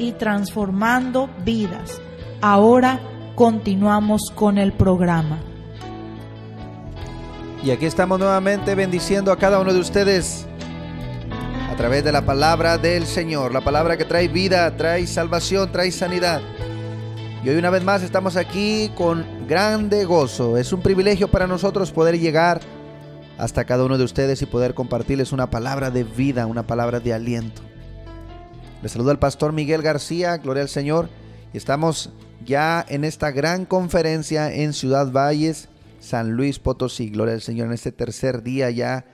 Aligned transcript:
y 0.00 0.12
transformando 0.12 1.28
vidas. 1.44 2.00
Ahora 2.40 2.98
continuamos 3.34 4.32
con 4.34 4.56
el 4.56 4.72
programa. 4.72 5.38
Y 7.62 7.70
aquí 7.70 7.84
estamos 7.84 8.18
nuevamente 8.18 8.74
bendiciendo 8.74 9.30
a 9.30 9.36
cada 9.36 9.60
uno 9.60 9.74
de 9.74 9.80
ustedes 9.80 10.46
a 11.70 11.76
través 11.76 12.02
de 12.02 12.12
la 12.12 12.24
palabra 12.24 12.78
del 12.78 13.06
Señor, 13.06 13.52
la 13.52 13.60
palabra 13.60 13.98
que 13.98 14.06
trae 14.06 14.28
vida, 14.28 14.74
trae 14.76 15.06
salvación, 15.06 15.70
trae 15.70 15.92
sanidad. 15.92 16.40
Y 17.44 17.48
hoy 17.50 17.56
una 17.56 17.70
vez 17.70 17.84
más 17.84 18.02
estamos 18.02 18.36
aquí 18.36 18.90
con 18.94 19.26
grande 19.46 20.04
gozo. 20.06 20.56
Es 20.56 20.72
un 20.72 20.80
privilegio 20.80 21.28
para 21.28 21.46
nosotros 21.46 21.92
poder 21.92 22.18
llegar 22.18 22.60
hasta 23.38 23.64
cada 23.64 23.84
uno 23.84 23.98
de 23.98 24.04
ustedes 24.04 24.40
y 24.40 24.46
poder 24.46 24.74
compartirles 24.74 25.32
una 25.32 25.50
palabra 25.50 25.90
de 25.90 26.04
vida, 26.04 26.46
una 26.46 26.66
palabra 26.66 27.00
de 27.00 27.12
aliento. 27.12 27.69
Les 28.82 28.92
saluda 28.92 29.12
el 29.12 29.18
pastor 29.18 29.52
Miguel 29.52 29.82
García, 29.82 30.38
gloria 30.38 30.62
al 30.62 30.70
Señor. 30.70 31.10
Estamos 31.52 32.10
ya 32.46 32.82
en 32.88 33.04
esta 33.04 33.30
gran 33.30 33.66
conferencia 33.66 34.50
en 34.50 34.72
Ciudad 34.72 35.12
Valles, 35.12 35.68
San 36.00 36.30
Luis 36.30 36.58
Potosí. 36.58 37.10
Gloria 37.10 37.34
al 37.34 37.42
Señor 37.42 37.66
en 37.66 37.74
este 37.74 37.92
tercer 37.92 38.42
día 38.42 38.70
ya 38.70 39.04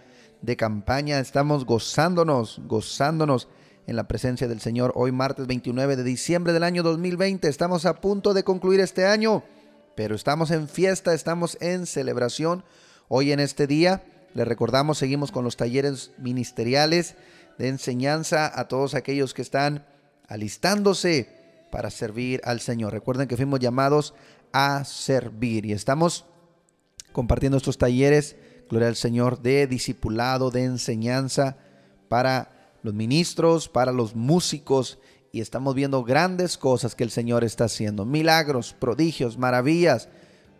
de 0.41 0.57
campaña. 0.57 1.19
Estamos 1.19 1.67
gozándonos, 1.67 2.61
gozándonos 2.69 3.49
en 3.89 3.97
la 3.97 4.07
presencia 4.07 4.47
del 4.47 4.61
Señor. 4.61 4.93
Hoy 4.95 5.11
martes 5.11 5.49
29 5.49 5.97
de 5.97 6.05
diciembre 6.05 6.53
del 6.53 6.63
año 6.63 6.85
2020. 6.85 7.49
Estamos 7.49 7.87
a 7.87 8.01
punto 8.01 8.35
de 8.35 8.45
concluir 8.45 8.79
este 8.79 9.05
año, 9.05 9.43
pero 9.97 10.15
estamos 10.15 10.53
en 10.53 10.69
fiesta, 10.69 11.13
estamos 11.13 11.59
en 11.61 11.87
celebración. 11.87 12.63
Hoy 13.09 13.33
en 13.33 13.41
este 13.41 13.67
día, 13.67 14.05
les 14.33 14.47
recordamos, 14.47 14.99
seguimos 14.99 15.33
con 15.33 15.43
los 15.43 15.57
talleres 15.57 16.13
ministeriales 16.19 17.17
de 17.59 17.69
enseñanza 17.69 18.51
a 18.59 18.69
todos 18.69 18.95
aquellos 18.95 19.35
que 19.35 19.43
están 19.43 19.87
alistándose 20.29 21.29
para 21.71 21.91
servir 21.91 22.41
al 22.45 22.61
Señor. 22.61 22.93
Recuerden 22.93 23.29
que 23.29 23.37
fuimos 23.37 23.61
llamados 23.61 24.15
a 24.53 24.85
servir 24.85 25.67
y 25.67 25.73
estamos 25.73 26.25
compartiendo 27.13 27.59
estos 27.59 27.79
talleres, 27.79 28.37
gloria 28.69 28.89
al 28.89 28.97
Señor, 28.97 29.41
de 29.41 29.67
discipulado, 29.67 30.51
de 30.51 30.65
enseñanza 30.65 31.57
para 32.09 32.51
los 32.83 32.95
ministros, 32.95 33.69
para 33.69 33.93
los 33.93 34.15
músicos 34.15 34.99
y 35.33 35.41
estamos 35.41 35.75
viendo 35.75 36.03
grandes 36.03 36.57
cosas 36.57 36.95
que 36.95 37.05
el 37.05 37.11
Señor 37.11 37.45
está 37.45 37.65
haciendo, 37.65 38.05
milagros, 38.05 38.75
prodigios, 38.79 39.37
maravillas 39.37 40.09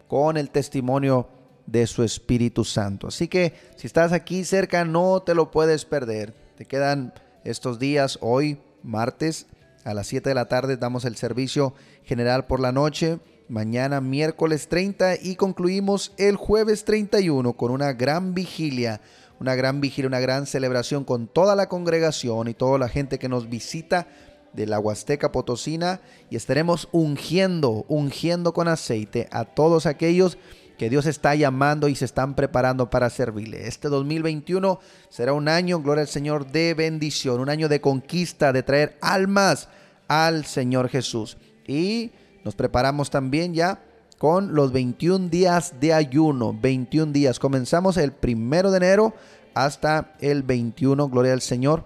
con 0.09 0.37
el 0.37 0.51
testimonio 0.51 1.29
de 1.67 1.87
su 1.87 2.03
Espíritu 2.03 2.65
Santo. 2.65 3.09
Así 3.09 3.29
que 3.29 3.55
si 3.77 3.87
estás 3.87 4.13
aquí 4.13 4.45
cerca 4.45 4.85
no 4.85 5.23
te 5.23 5.35
lo 5.35 5.51
puedes 5.51 5.85
perder. 5.85 6.46
Te 6.57 6.65
quedan 6.65 7.13
estos 7.45 7.79
días, 7.79 8.19
hoy 8.23 8.59
martes 8.83 9.47
a 9.85 9.93
las 9.93 10.07
7 10.07 10.31
de 10.31 10.35
la 10.35 10.47
tarde 10.47 10.79
damos 10.79 11.05
el 11.05 11.15
servicio 11.17 11.75
general 12.03 12.47
por 12.47 12.61
la 12.61 12.73
noche. 12.73 13.19
Mañana 13.51 14.01
miércoles 14.01 14.69
30 14.69 15.17
y 15.23 15.37
concluimos 15.37 16.15
el 16.17 16.37
jueves 16.37 16.87
31 16.87 17.53
con 17.53 17.71
una 17.71 17.93
gran 17.93 18.33
vigilia, 18.33 19.03
una 19.39 19.55
gran 19.55 19.83
vigilia, 19.83 20.09
una 20.09 20.21
gran 20.21 20.47
celebración 20.47 21.05
con 21.05 21.29
toda 21.29 21.57
la 21.57 21.69
congregación 21.69 22.49
y 22.49 22.55
toda 22.55 22.79
la 22.79 22.89
gente 22.89 23.19
que 23.19 23.29
nos 23.29 23.51
visita 23.51 24.09
de 24.55 24.65
la 24.65 24.81
Huasteca 24.81 25.33
Potosina 25.33 26.01
y 26.31 26.37
estaremos 26.37 26.89
ungiendo, 26.91 27.85
ungiendo 27.89 28.55
con 28.55 28.67
aceite 28.67 29.29
a 29.31 29.45
todos 29.45 29.85
aquellos 29.85 30.39
que 30.77 30.91
Dios 30.91 31.07
está 31.07 31.35
llamando 31.35 31.89
y 31.89 31.95
se 31.95 32.05
están 32.05 32.35
preparando 32.35 32.91
para 32.91 33.11
servirle. 33.11 33.67
Este 33.67 33.89
2021 33.89 34.79
será 35.09 35.33
un 35.33 35.49
año, 35.49 35.81
gloria 35.81 36.03
al 36.03 36.09
Señor, 36.09 36.51
de 36.53 36.75
bendición, 36.75 37.41
un 37.41 37.49
año 37.49 37.69
de 37.69 37.81
conquista, 37.81 38.53
de 38.53 38.63
traer 38.63 38.99
almas 39.01 39.69
al 40.09 40.45
Señor 40.45 40.89
Jesús. 40.89 41.39
Y 41.67 42.13
nos 42.45 42.55
preparamos 42.55 43.11
también 43.11 43.55
ya 43.55 43.83
con 44.19 44.55
los 44.55 44.73
21 44.73 45.29
días 45.29 45.75
de 45.81 45.93
ayuno, 45.93 46.57
21 46.59 47.13
días. 47.13 47.39
Comenzamos 47.39 47.97
el 47.97 48.13
primero 48.13 48.71
de 48.71 48.79
enero 48.79 49.15
hasta 49.55 50.15
el 50.21 50.43
21, 50.43 51.09
gloria 51.09 51.33
al 51.33 51.41
Señor. 51.41 51.85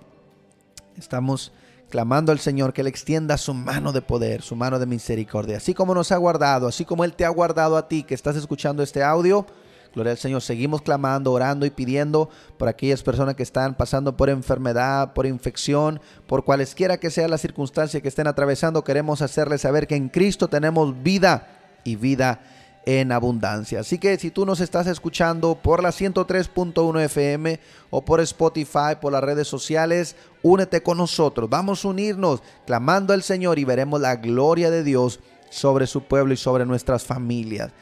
Estamos 0.96 1.52
clamando 1.90 2.32
al 2.32 2.38
Señor 2.38 2.72
que 2.72 2.80
Él 2.80 2.86
extienda 2.86 3.36
su 3.36 3.52
mano 3.52 3.92
de 3.92 4.00
poder, 4.00 4.40
su 4.40 4.56
mano 4.56 4.78
de 4.78 4.86
misericordia. 4.86 5.58
Así 5.58 5.74
como 5.74 5.94
nos 5.94 6.12
ha 6.12 6.16
guardado, 6.16 6.68
así 6.68 6.86
como 6.86 7.04
Él 7.04 7.12
te 7.12 7.26
ha 7.26 7.28
guardado 7.28 7.76
a 7.76 7.88
ti 7.88 8.04
que 8.04 8.14
estás 8.14 8.36
escuchando 8.36 8.82
este 8.82 9.02
audio. 9.02 9.44
Gloria 9.92 10.12
al 10.12 10.18
Señor, 10.18 10.40
seguimos 10.40 10.82
clamando, 10.82 11.32
orando 11.32 11.66
y 11.66 11.70
pidiendo 11.70 12.30
por 12.56 12.68
aquellas 12.68 13.02
personas 13.02 13.34
que 13.34 13.42
están 13.42 13.74
pasando 13.74 14.16
por 14.16 14.30
enfermedad, 14.30 15.12
por 15.12 15.26
infección, 15.26 16.00
por 16.28 16.44
cualesquiera 16.44 16.98
que 16.98 17.10
sea 17.10 17.26
la 17.26 17.38
circunstancia 17.38 18.00
que 18.00 18.08
estén 18.08 18.28
atravesando. 18.28 18.84
Queremos 18.84 19.20
hacerles 19.20 19.62
saber 19.62 19.88
que 19.88 19.96
en 19.96 20.08
Cristo 20.08 20.48
tenemos 20.48 21.02
vida 21.02 21.48
y 21.82 21.96
vida 21.96 22.40
en 22.86 23.12
abundancia. 23.12 23.80
Así 23.80 23.98
que 23.98 24.18
si 24.18 24.30
tú 24.30 24.46
nos 24.46 24.60
estás 24.60 24.86
escuchando 24.86 25.54
por 25.54 25.82
la 25.82 25.90
103.1 25.90 27.00
FM 27.04 27.60
o 27.90 28.04
por 28.04 28.20
Spotify, 28.20 28.96
por 29.00 29.12
las 29.12 29.22
redes 29.22 29.48
sociales, 29.48 30.16
únete 30.42 30.82
con 30.82 30.98
nosotros. 30.98 31.48
Vamos 31.50 31.84
a 31.84 31.88
unirnos 31.88 32.42
clamando 32.66 33.12
al 33.12 33.22
Señor 33.22 33.58
y 33.58 33.64
veremos 33.64 34.00
la 34.00 34.16
gloria 34.16 34.70
de 34.70 34.82
Dios 34.82 35.20
sobre 35.50 35.86
su 35.86 36.02
pueblo 36.02 36.32
y 36.32 36.36
sobre 36.36 36.64
nuestras 36.64 37.04
familias. 37.04 37.72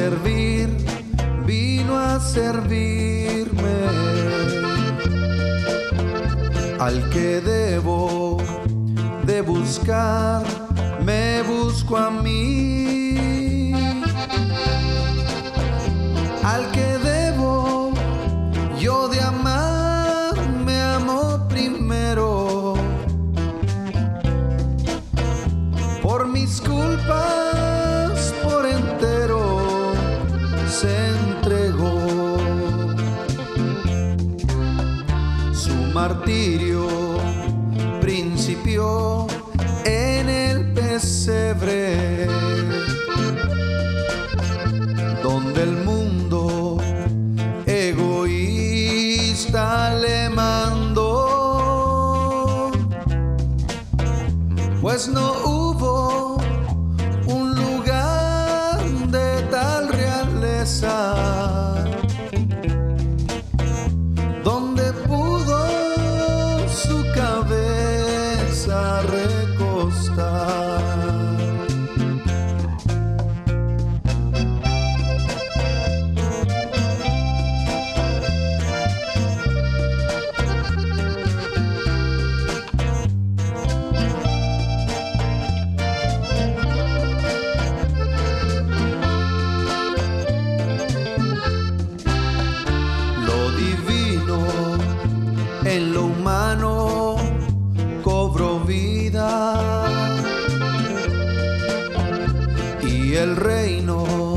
Servir, 0.00 0.68
vino 1.44 1.98
a 1.98 2.18
servirme. 2.20 3.76
Al 6.78 6.96
que 7.10 7.42
debo 7.42 8.38
de 9.26 9.42
buscar, 9.42 10.42
el 41.02 42.49
humano 96.20 97.16
cobró 98.02 98.60
vida 98.60 99.86
y 102.82 103.14
el 103.14 103.36
reino 103.36 104.36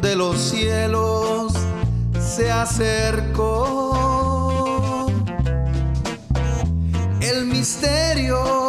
de 0.00 0.16
los 0.16 0.38
cielos 0.38 1.52
se 2.18 2.50
acercó. 2.50 3.86
El 7.20 7.44
misterio 7.44 8.65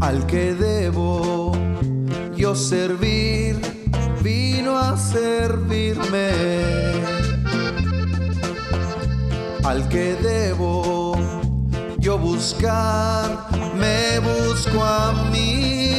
Al 0.00 0.26
que 0.26 0.52
debo 0.52 1.52
yo 2.36 2.54
servir, 2.54 3.56
vino 4.22 4.76
a 4.76 4.98
servirme. 4.98 6.28
Al 9.64 9.88
que 9.88 10.14
debo 10.16 11.16
yo 11.98 12.18
buscar, 12.18 13.48
me 13.74 14.18
busco 14.18 14.84
a 14.84 15.30
mí 15.32 15.93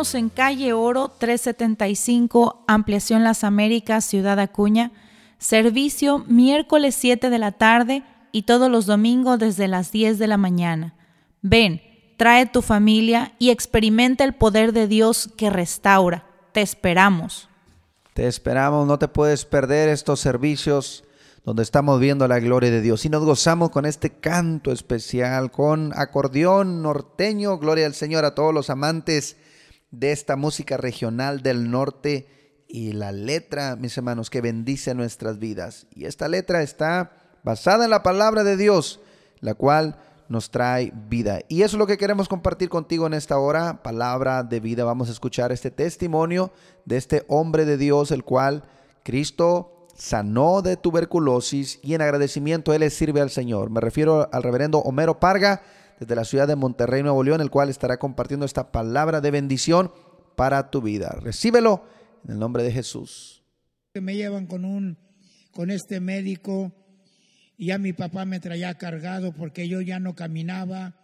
En 0.00 0.30
calle 0.30 0.72
Oro 0.72 1.12
375, 1.18 2.64
Ampliación 2.66 3.22
Las 3.22 3.44
Américas, 3.44 4.02
Ciudad 4.02 4.40
Acuña. 4.40 4.92
Servicio 5.36 6.24
miércoles 6.26 6.94
7 6.94 7.28
de 7.28 7.38
la 7.38 7.52
tarde 7.52 8.02
y 8.32 8.44
todos 8.44 8.70
los 8.70 8.86
domingos 8.86 9.38
desde 9.38 9.68
las 9.68 9.92
10 9.92 10.18
de 10.18 10.26
la 10.26 10.38
mañana. 10.38 10.94
Ven, 11.42 11.82
trae 12.16 12.46
tu 12.46 12.62
familia 12.62 13.34
y 13.38 13.50
experimenta 13.50 14.24
el 14.24 14.32
poder 14.32 14.72
de 14.72 14.88
Dios 14.88 15.28
que 15.36 15.50
restaura. 15.50 16.24
Te 16.52 16.62
esperamos. 16.62 17.50
Te 18.14 18.26
esperamos, 18.26 18.86
no 18.86 18.98
te 18.98 19.06
puedes 19.06 19.44
perder 19.44 19.90
estos 19.90 20.18
servicios 20.18 21.04
donde 21.44 21.62
estamos 21.62 22.00
viendo 22.00 22.26
la 22.26 22.40
gloria 22.40 22.70
de 22.70 22.80
Dios. 22.80 23.04
Y 23.04 23.10
nos 23.10 23.22
gozamos 23.22 23.68
con 23.68 23.84
este 23.84 24.08
canto 24.08 24.72
especial, 24.72 25.50
con 25.50 25.92
acordeón 25.94 26.80
norteño. 26.80 27.58
Gloria 27.58 27.84
al 27.84 27.94
Señor 27.94 28.24
a 28.24 28.34
todos 28.34 28.54
los 28.54 28.70
amantes 28.70 29.36
de 29.90 30.12
esta 30.12 30.36
música 30.36 30.76
regional 30.76 31.42
del 31.42 31.70
norte 31.70 32.28
y 32.68 32.92
la 32.92 33.12
letra, 33.12 33.76
mis 33.76 33.96
hermanos, 33.96 34.30
que 34.30 34.40
bendice 34.40 34.94
nuestras 34.94 35.38
vidas. 35.38 35.86
Y 35.94 36.04
esta 36.04 36.28
letra 36.28 36.62
está 36.62 37.12
basada 37.42 37.84
en 37.84 37.90
la 37.90 38.02
palabra 38.02 38.44
de 38.44 38.56
Dios, 38.56 39.00
la 39.40 39.54
cual 39.54 39.98
nos 40.28 40.50
trae 40.50 40.92
vida. 41.08 41.40
Y 41.48 41.62
eso 41.62 41.76
es 41.76 41.78
lo 41.78 41.88
que 41.88 41.98
queremos 41.98 42.28
compartir 42.28 42.68
contigo 42.68 43.06
en 43.08 43.14
esta 43.14 43.38
hora, 43.38 43.82
palabra 43.82 44.44
de 44.44 44.60
vida. 44.60 44.84
Vamos 44.84 45.08
a 45.08 45.12
escuchar 45.12 45.50
este 45.50 45.72
testimonio 45.72 46.52
de 46.84 46.96
este 46.96 47.24
hombre 47.26 47.64
de 47.64 47.76
Dios, 47.76 48.12
el 48.12 48.22
cual 48.22 48.62
Cristo 49.02 49.88
sanó 49.96 50.62
de 50.62 50.76
tuberculosis 50.76 51.80
y 51.82 51.94
en 51.94 52.02
agradecimiento 52.02 52.72
él 52.72 52.80
le 52.80 52.90
sirve 52.90 53.20
al 53.20 53.30
Señor. 53.30 53.70
Me 53.70 53.80
refiero 53.80 54.28
al 54.32 54.42
reverendo 54.44 54.78
Homero 54.78 55.18
Parga 55.18 55.62
desde 56.00 56.16
la 56.16 56.24
ciudad 56.24 56.48
de 56.48 56.56
Monterrey, 56.56 57.02
Nuevo 57.02 57.22
León, 57.22 57.42
el 57.42 57.50
cual 57.50 57.68
estará 57.68 57.98
compartiendo 57.98 58.46
esta 58.46 58.72
palabra 58.72 59.20
de 59.20 59.30
bendición 59.30 59.92
para 60.34 60.70
tu 60.70 60.80
vida. 60.80 61.16
Recíbelo 61.20 61.84
en 62.24 62.32
el 62.32 62.38
nombre 62.38 62.62
de 62.62 62.72
Jesús. 62.72 63.44
Me 63.94 64.16
llevan 64.16 64.46
con 64.46 64.64
un 64.64 64.96
con 65.52 65.70
este 65.70 66.00
médico 66.00 66.72
y 67.58 67.66
ya 67.66 67.78
mi 67.78 67.92
papá 67.92 68.24
me 68.24 68.40
traía 68.40 68.74
cargado 68.74 69.32
porque 69.34 69.68
yo 69.68 69.82
ya 69.82 69.98
no 69.98 70.14
caminaba 70.14 70.96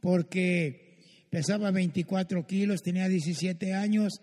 porque 0.00 0.98
pesaba 1.30 1.70
24 1.70 2.46
kilos, 2.46 2.82
tenía 2.82 3.08
17 3.08 3.72
años, 3.74 4.20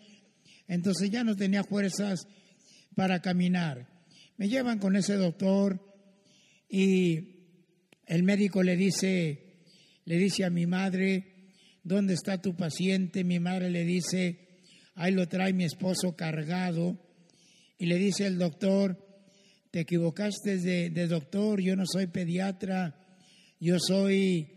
entonces 0.67 1.09
ya 1.09 1.23
no 1.23 1.35
tenía 1.35 1.63
fuerzas 1.63 2.27
para 2.95 3.21
caminar. 3.21 3.89
Me 4.37 4.47
llevan 4.47 4.79
con 4.79 4.95
ese 4.95 5.15
doctor 5.15 5.79
y 6.69 7.33
el 8.05 8.23
médico 8.23 8.61
le 8.61 8.75
dice, 8.75 9.42
le 10.05 10.17
dice 10.17 10.43
a 10.43 10.49
mi 10.49 10.65
madre, 10.65 11.25
¿dónde 11.83 12.13
está 12.13 12.41
tu 12.41 12.55
paciente? 12.55 13.23
Mi 13.23 13.39
madre 13.39 13.69
le 13.69 13.85
dice, 13.85 14.39
ahí 14.95 15.13
lo 15.13 15.27
trae 15.27 15.53
mi 15.53 15.63
esposo 15.63 16.15
cargado. 16.15 16.97
Y 17.77 17.85
le 17.85 17.97
dice 17.97 18.27
el 18.27 18.37
doctor, 18.37 18.97
te 19.71 19.81
equivocaste 19.81 20.57
de, 20.57 21.07
doctor, 21.07 21.61
yo 21.61 21.75
no 21.75 21.83
soy 21.85 22.07
pediatra, 22.07 22.95
yo 23.59 23.77
soy 23.79 24.47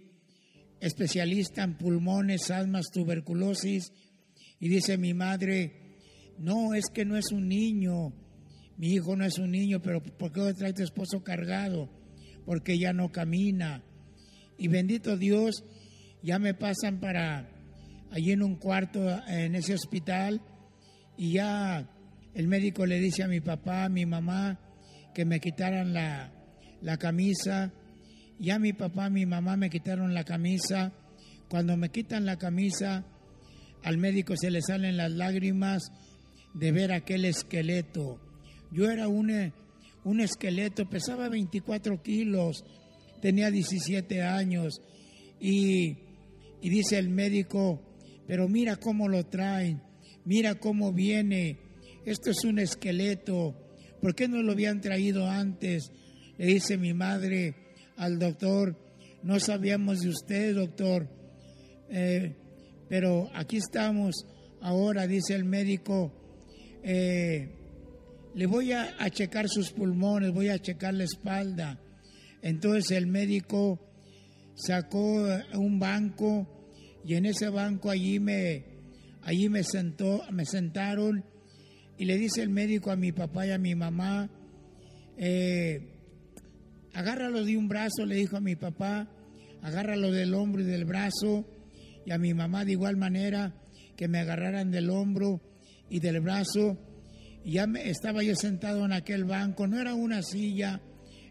especialista 0.80 1.62
en 1.62 1.76
pulmones, 1.76 2.50
asmas, 2.50 2.86
tuberculosis. 2.92 3.92
Y 4.60 4.68
dice 4.68 4.98
mi 4.98 5.14
madre, 5.14 5.96
no, 6.38 6.74
es 6.74 6.84
que 6.92 7.04
no 7.04 7.16
es 7.16 7.32
un 7.32 7.48
niño, 7.48 8.12
mi 8.76 8.92
hijo 8.92 9.16
no 9.16 9.24
es 9.24 9.38
un 9.38 9.52
niño, 9.52 9.80
pero 9.80 10.02
¿por 10.02 10.32
qué 10.32 10.52
trae 10.54 10.72
tu 10.72 10.82
esposo 10.82 11.22
cargado? 11.22 11.88
Porque 12.44 12.78
ya 12.78 12.92
no 12.92 13.10
camina. 13.10 13.82
Y 14.58 14.68
bendito 14.68 15.16
Dios, 15.16 15.64
ya 16.22 16.38
me 16.38 16.54
pasan 16.54 17.00
para 17.00 17.48
allí 18.10 18.32
en 18.32 18.42
un 18.42 18.56
cuarto 18.56 19.00
en 19.28 19.54
ese 19.54 19.74
hospital 19.74 20.40
y 21.16 21.32
ya 21.32 21.88
el 22.34 22.48
médico 22.48 22.84
le 22.86 23.00
dice 23.00 23.22
a 23.22 23.28
mi 23.28 23.40
papá, 23.40 23.84
a 23.84 23.88
mi 23.88 24.04
mamá, 24.04 24.60
que 25.14 25.24
me 25.24 25.40
quitaran 25.40 25.94
la, 25.94 26.30
la 26.82 26.98
camisa. 26.98 27.72
Ya 28.38 28.58
mi 28.58 28.74
papá, 28.74 29.08
mi 29.08 29.24
mamá 29.24 29.56
me 29.56 29.70
quitaron 29.70 30.12
la 30.12 30.24
camisa. 30.24 30.92
Cuando 31.48 31.76
me 31.78 31.88
quitan 31.88 32.26
la 32.26 32.36
camisa, 32.36 33.06
al 33.82 33.96
médico 33.96 34.34
se 34.36 34.50
le 34.50 34.60
salen 34.60 34.98
las 34.98 35.10
lágrimas 35.10 35.90
de 36.52 36.72
ver 36.72 36.92
aquel 36.92 37.24
esqueleto. 37.24 38.20
Yo 38.70 38.90
era 38.90 39.08
un, 39.08 39.52
un 40.04 40.20
esqueleto, 40.20 40.88
pesaba 40.90 41.30
24 41.30 42.02
kilos, 42.02 42.64
tenía 43.20 43.50
17 43.50 44.22
años 44.22 44.80
y, 45.40 45.98
y 46.60 46.68
dice 46.68 46.98
el 46.98 47.08
médico, 47.08 47.82
pero 48.26 48.48
mira 48.48 48.76
cómo 48.76 49.08
lo 49.08 49.24
traen, 49.26 49.82
mira 50.24 50.54
cómo 50.56 50.92
viene, 50.92 51.58
esto 52.04 52.30
es 52.30 52.44
un 52.44 52.58
esqueleto, 52.58 53.54
¿por 54.00 54.14
qué 54.14 54.28
no 54.28 54.42
lo 54.42 54.52
habían 54.52 54.80
traído 54.80 55.28
antes? 55.28 55.90
Le 56.38 56.46
dice 56.46 56.76
mi 56.76 56.94
madre 56.94 57.54
al 57.96 58.18
doctor, 58.18 58.76
no 59.22 59.40
sabíamos 59.40 60.00
de 60.00 60.10
usted, 60.10 60.54
doctor, 60.54 61.08
eh, 61.90 62.34
pero 62.88 63.28
aquí 63.34 63.56
estamos 63.56 64.14
ahora, 64.60 65.06
dice 65.06 65.34
el 65.34 65.44
médico, 65.44 66.12
eh, 66.82 67.48
le 68.34 68.46
voy 68.46 68.72
a, 68.72 68.94
checar 69.10 69.48
sus 69.48 69.72
pulmones, 69.72 70.32
voy 70.32 70.48
a 70.48 70.58
checar 70.58 70.94
la 70.94 71.04
espalda. 71.04 71.80
Entonces 72.46 72.92
el 72.92 73.08
médico 73.08 73.80
sacó 74.54 75.26
un 75.54 75.80
banco 75.80 76.46
y 77.04 77.14
en 77.14 77.26
ese 77.26 77.48
banco 77.48 77.90
allí 77.90 78.20
me, 78.20 78.64
allí 79.22 79.48
me 79.48 79.64
sentó, 79.64 80.22
me 80.30 80.44
sentaron 80.46 81.24
y 81.98 82.04
le 82.04 82.16
dice 82.16 82.42
el 82.42 82.50
médico 82.50 82.92
a 82.92 82.96
mi 82.96 83.10
papá 83.10 83.48
y 83.48 83.50
a 83.50 83.58
mi 83.58 83.74
mamá, 83.74 84.30
eh, 85.16 85.88
agárralo 86.94 87.44
de 87.44 87.56
un 87.56 87.66
brazo, 87.66 88.06
le 88.06 88.14
dijo 88.14 88.36
a 88.36 88.40
mi 88.40 88.54
papá, 88.54 89.10
agárralo 89.60 90.12
del 90.12 90.32
hombro 90.32 90.62
y 90.62 90.66
del 90.66 90.84
brazo, 90.84 91.44
y 92.04 92.12
a 92.12 92.18
mi 92.18 92.32
mamá 92.32 92.64
de 92.64 92.72
igual 92.72 92.96
manera 92.96 93.60
que 93.96 94.06
me 94.06 94.20
agarraran 94.20 94.70
del 94.70 94.90
hombro 94.90 95.40
y 95.90 95.98
del 95.98 96.20
brazo. 96.20 96.78
Ya 97.44 97.66
me, 97.66 97.90
estaba 97.90 98.22
yo 98.22 98.36
sentado 98.36 98.84
en 98.84 98.92
aquel 98.92 99.24
banco, 99.24 99.66
no 99.66 99.80
era 99.80 99.94
una 99.94 100.22
silla, 100.22 100.80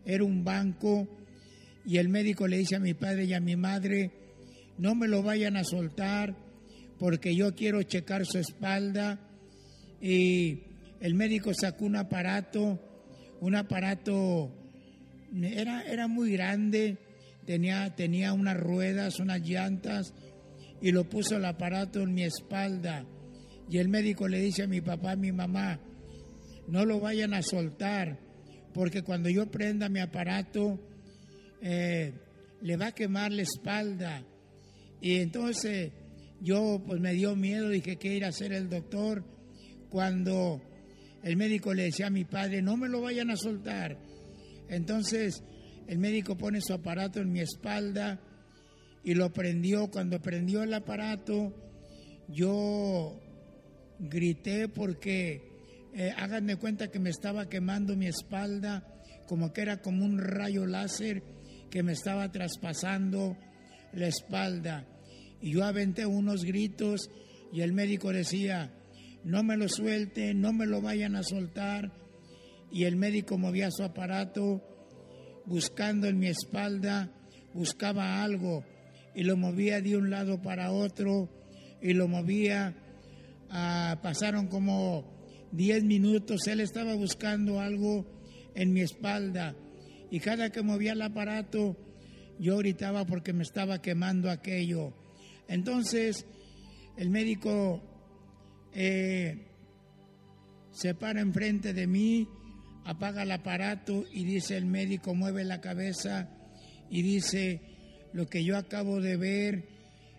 era 0.06 0.24
un 0.24 0.44
banco, 0.44 1.08
y 1.86 1.98
el 1.98 2.10
médico 2.10 2.48
le 2.48 2.58
dice 2.58 2.76
a 2.76 2.80
mi 2.80 2.94
padre 2.94 3.26
y 3.26 3.34
a 3.34 3.40
mi 3.40 3.56
madre, 3.56 4.12
no 4.78 4.96
me 4.96 5.08
lo 5.08 5.24
vayan 5.24 5.56
a 5.58 5.64
soltar 5.64 6.36
porque 6.98 7.36
yo 7.36 7.54
quiero 7.54 7.84
checar 7.84 8.26
su 8.26 8.38
espalda. 8.38 9.20
Y 10.02 10.64
el 11.00 11.16
médico 11.16 11.52
sacó 11.54 11.86
un 11.86 11.96
aparato, 11.96 12.80
un 13.42 13.56
aparato, 13.56 14.52
era, 15.42 15.82
era 15.84 16.08
muy 16.08 16.32
grande, 16.32 16.98
tenía, 17.46 17.96
tenía 17.96 18.34
unas 18.34 18.58
ruedas, 18.58 19.20
unas 19.20 19.42
llantas, 19.42 20.14
y 20.82 20.92
lo 20.92 21.10
puso 21.10 21.38
el 21.38 21.46
aparato 21.46 22.02
en 22.02 22.14
mi 22.14 22.24
espalda. 22.24 23.06
Y 23.70 23.80
el 23.80 23.90
médico 23.90 24.28
le 24.28 24.40
dice 24.40 24.64
a 24.64 24.68
mi 24.68 24.82
papá, 24.82 25.12
a 25.12 25.16
mi 25.16 25.32
mamá, 25.32 25.80
no 26.68 26.86
lo 26.86 27.00
vayan 27.00 27.34
a 27.34 27.42
soltar, 27.42 28.20
porque 28.75 29.03
cuando 29.03 29.29
yo 29.29 29.50
prenda 29.50 29.88
mi 29.88 30.01
aparato, 30.01 30.77
eh, 31.62 32.12
le 32.62 32.75
va 32.75 32.88
a 32.88 32.91
quemar 32.91 33.32
la 33.32 33.44
espalda. 33.44 34.22
Y 35.00 35.15
entonces 35.15 35.94
yo 36.41 36.84
pues 36.86 37.00
me 37.00 37.13
dio 37.13 37.38
miedo, 37.38 37.70
dije 37.70 37.96
que 37.96 38.13
ir 38.13 38.25
a 38.25 38.29
hacer 38.29 38.51
el 38.51 38.67
doctor, 38.70 39.24
cuando 39.89 40.62
el 41.24 41.38
médico 41.38 41.74
le 41.74 41.84
decía 41.84 42.08
a 42.08 42.10
mi 42.10 42.25
padre, 42.25 42.62
no 42.62 42.75
me 42.75 42.89
lo 42.89 43.00
vayan 43.00 43.32
a 43.32 43.38
soltar. 43.38 43.98
Entonces 44.67 45.41
el 45.88 45.98
médico 45.98 46.36
pone 46.36 46.60
su 46.60 46.74
aparato 46.74 47.22
en 47.22 47.32
mi 47.32 47.39
espalda 47.39 48.20
y 49.05 49.13
lo 49.13 49.32
prendió. 49.32 49.89
Cuando 49.89 50.22
prendió 50.22 50.63
el 50.63 50.74
aparato, 50.74 51.55
yo 52.27 53.22
grité 54.00 54.67
porque 54.67 55.55
eh, 55.98 56.14
háganme 56.18 56.58
cuenta 56.58 56.90
que 56.90 57.00
me 57.00 57.10
estaba 57.10 57.48
quemando 57.48 57.96
mi 57.96 58.08
espalda, 58.08 58.86
como 59.28 59.54
que 59.54 59.62
era 59.62 59.82
como 59.82 60.04
un 60.04 60.18
rayo 60.18 60.66
láser 60.66 61.24
que 61.72 61.84
me 61.84 61.94
estaba 61.94 62.30
traspasando 62.34 63.38
la 63.94 64.08
espalda. 64.08 64.86
Y 65.42 65.54
yo 65.54 65.64
aventé 65.64 66.06
unos 66.06 66.44
gritos 66.44 67.10
y 67.54 67.62
el 67.62 67.72
médico 67.72 68.12
decía, 68.12 68.74
no 69.24 69.42
me 69.44 69.56
lo 69.56 69.70
suelten, 69.70 70.42
no 70.42 70.52
me 70.52 70.66
lo 70.66 70.82
vayan 70.82 71.16
a 71.16 71.24
soltar. 71.24 71.94
Y 72.74 72.84
el 72.84 72.98
médico 72.98 73.38
movía 73.38 73.72
su 73.72 73.84
aparato 73.84 74.62
buscando 75.46 76.08
en 76.08 76.20
mi 76.20 76.28
espalda, 76.28 77.10
buscaba 77.54 78.22
algo 78.22 78.66
y 79.14 79.24
lo 79.24 79.38
movía 79.38 79.80
de 79.80 79.96
un 79.96 80.10
lado 80.10 80.42
para 80.42 80.72
otro 80.72 81.30
y 81.82 81.94
lo 81.94 82.10
movía. 82.10 82.75
Ah, 83.50 84.00
pasaron 84.04 84.48
como 84.48 85.14
diez 85.56 85.84
minutos, 85.84 86.48
él 86.48 86.60
estaba 86.60 86.96
buscando 86.96 87.60
algo 87.60 88.06
en 88.54 88.74
mi 88.74 88.82
espalda 88.82 89.56
y 90.12 90.20
cada 90.20 90.50
que 90.52 90.62
movía 90.62 90.94
el 90.94 91.02
aparato 91.02 91.78
yo 92.40 92.58
gritaba 92.58 93.06
porque 93.06 93.34
me 93.34 93.44
estaba 93.44 93.82
quemando 93.82 94.30
aquello. 94.30 94.94
Entonces 95.48 96.26
el 96.98 97.10
médico 97.10 97.82
eh, 98.74 99.48
se 100.72 100.94
para 100.96 101.22
enfrente 101.22 101.74
de 101.74 101.88
mí, 101.88 102.28
apaga 102.84 103.24
el 103.24 103.32
aparato 103.32 104.04
y 104.12 104.26
dice 104.26 104.58
el 104.58 104.66
médico, 104.66 105.16
mueve 105.16 105.44
la 105.44 105.62
cabeza 105.62 106.30
y 106.90 107.02
dice, 107.02 107.62
lo 108.14 108.28
que 108.28 108.44
yo 108.44 108.58
acabo 108.58 109.02
de 109.02 109.18
ver 109.18 109.64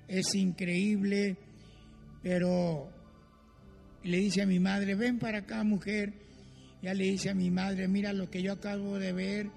es 0.09 0.35
increíble, 0.35 1.37
pero 2.23 2.90
le 4.06 4.18
dice 4.18 4.42
a 4.42 4.46
mi 4.46 4.60
madre, 4.60 4.94
ven 4.94 5.18
para 5.18 5.38
acá 5.38 5.64
mujer. 5.64 6.12
Ya 6.82 6.94
le 6.94 7.04
dice 7.04 7.30
a 7.30 7.34
mi 7.34 7.50
madre, 7.50 7.88
mira 7.88 8.12
lo 8.12 8.30
que 8.30 8.42
yo 8.42 8.52
acabo 8.52 8.98
de 8.98 9.12
ver 9.12 9.50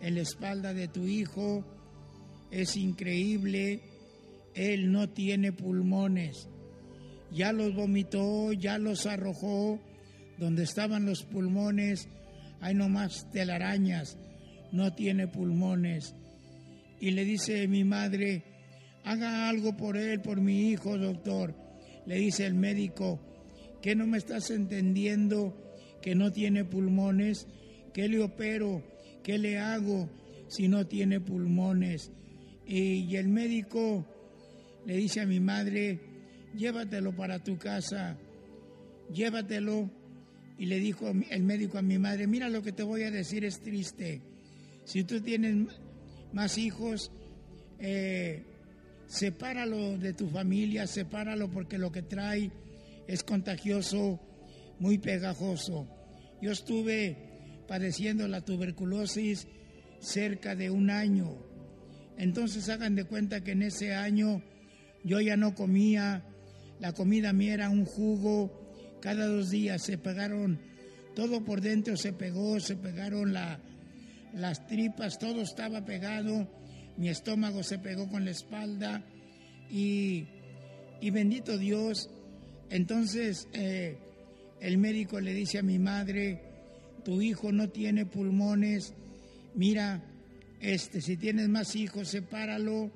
en 0.00 0.14
la 0.14 0.22
espalda 0.22 0.72
de 0.72 0.88
tu 0.88 1.06
hijo, 1.06 1.64
es 2.50 2.76
increíble, 2.76 3.80
él 4.54 4.90
no 4.90 5.08
tiene 5.10 5.52
pulmones. 5.52 6.48
Ya 7.30 7.52
los 7.52 7.74
vomitó, 7.74 8.52
ya 8.52 8.78
los 8.78 9.06
arrojó, 9.06 9.80
donde 10.38 10.64
estaban 10.64 11.06
los 11.06 11.24
pulmones, 11.24 12.08
hay 12.60 12.74
nomás 12.74 13.30
telarañas, 13.30 14.18
no 14.72 14.92
tiene 14.92 15.28
pulmones. 15.28 16.14
Y 17.00 17.10
le 17.10 17.24
dice 17.24 17.68
mi 17.68 17.84
madre, 17.84 18.44
haga 19.04 19.48
algo 19.48 19.76
por 19.76 19.96
él, 19.96 20.20
por 20.20 20.40
mi 20.40 20.70
hijo, 20.70 20.98
doctor. 20.98 21.54
Le 22.06 22.16
dice 22.16 22.46
el 22.46 22.54
médico, 22.54 23.20
¿Qué 23.82 23.96
no 23.96 24.06
me 24.06 24.18
estás 24.18 24.50
entendiendo 24.50 25.56
que 26.00 26.14
no 26.14 26.30
tiene 26.30 26.64
pulmones? 26.64 27.48
¿Qué 27.92 28.08
le 28.08 28.22
opero? 28.22 28.80
¿Qué 29.24 29.38
le 29.38 29.58
hago 29.58 30.08
si 30.46 30.68
no 30.68 30.86
tiene 30.86 31.20
pulmones? 31.20 32.12
Y, 32.64 33.16
el 33.16 33.26
médico 33.26 34.06
le 34.86 34.96
dice 34.96 35.20
a 35.20 35.26
mi 35.26 35.40
madre, 35.40 35.98
llévatelo 36.54 37.14
para 37.16 37.40
tu 37.40 37.58
casa, 37.58 38.16
llévatelo. 39.12 39.90
Y 40.58 40.66
le 40.66 40.78
dijo 40.78 41.08
el 41.08 41.42
médico 41.42 41.78
a 41.78 41.82
mi 41.82 41.98
madre, 41.98 42.28
mira 42.28 42.48
lo 42.48 42.62
que 42.62 42.70
te 42.70 42.84
voy 42.84 43.02
a 43.02 43.10
decir 43.10 43.44
es 43.44 43.60
triste. 43.62 44.22
Si 44.84 45.02
tú 45.02 45.20
tienes 45.20 45.66
más 46.32 46.56
hijos, 46.56 47.10
eh, 47.80 48.44
sepáralo 49.06 49.98
de 49.98 50.12
tu 50.12 50.28
familia, 50.28 50.86
sepáralo 50.86 51.50
porque 51.50 51.78
lo 51.78 51.90
que 51.90 52.02
trae 52.02 52.52
es 53.06 53.22
contagioso, 53.22 54.20
muy 54.78 54.98
pegajoso. 54.98 55.88
Yo 56.40 56.52
estuve 56.52 57.16
padeciendo 57.68 58.26
la 58.28 58.40
tuberculosis 58.40 59.46
cerca 60.00 60.54
de 60.54 60.70
un 60.70 60.90
año. 60.90 61.36
Entonces 62.18 62.68
hagan 62.68 62.94
de 62.94 63.04
cuenta 63.04 63.42
que 63.42 63.52
en 63.52 63.62
ese 63.62 63.94
año 63.94 64.42
yo 65.04 65.20
ya 65.20 65.36
no 65.36 65.54
comía, 65.54 66.24
la 66.80 66.92
comida 66.92 67.32
mía 67.32 67.54
era 67.54 67.70
un 67.70 67.84
jugo, 67.84 68.98
cada 69.00 69.26
dos 69.26 69.50
días 69.50 69.82
se 69.82 69.98
pegaron, 69.98 70.60
todo 71.14 71.44
por 71.44 71.60
dentro 71.60 71.96
se 71.96 72.12
pegó, 72.12 72.60
se 72.60 72.76
pegaron 72.76 73.32
la, 73.32 73.60
las 74.34 74.66
tripas, 74.66 75.18
todo 75.18 75.42
estaba 75.42 75.84
pegado, 75.84 76.48
mi 76.96 77.08
estómago 77.08 77.62
se 77.62 77.78
pegó 77.78 78.08
con 78.08 78.24
la 78.24 78.30
espalda 78.30 79.04
y, 79.70 80.26
y 81.00 81.10
bendito 81.10 81.58
Dios, 81.58 82.10
entonces 82.72 83.48
eh, 83.52 83.98
el 84.58 84.78
médico 84.78 85.20
le 85.20 85.34
dice 85.34 85.58
a 85.58 85.62
mi 85.62 85.78
madre, 85.78 86.40
tu 87.04 87.20
hijo 87.20 87.52
no 87.52 87.68
tiene 87.68 88.06
pulmones, 88.06 88.94
mira, 89.54 90.02
este, 90.58 91.02
si 91.02 91.18
tienes 91.18 91.50
más 91.50 91.76
hijos, 91.76 92.08
sepáralo, 92.08 92.90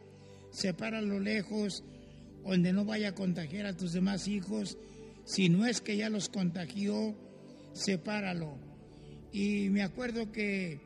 sepáralo 0.50 1.21
lejos, 1.21 1.85
donde 2.42 2.73
no 2.73 2.87
vaya 2.87 3.11
a 3.11 3.14
contagiar 3.14 3.66
a 3.66 3.76
tus 3.76 3.92
demás 3.92 4.28
hijos. 4.28 4.78
Si 5.26 5.50
no 5.50 5.66
es 5.66 5.83
que 5.83 5.99
ya 5.99 6.09
los 6.09 6.30
contagió, 6.30 7.14
sepáralo. 7.75 8.56
Y 9.30 9.68
me 9.68 9.83
acuerdo 9.83 10.33
que 10.33 10.80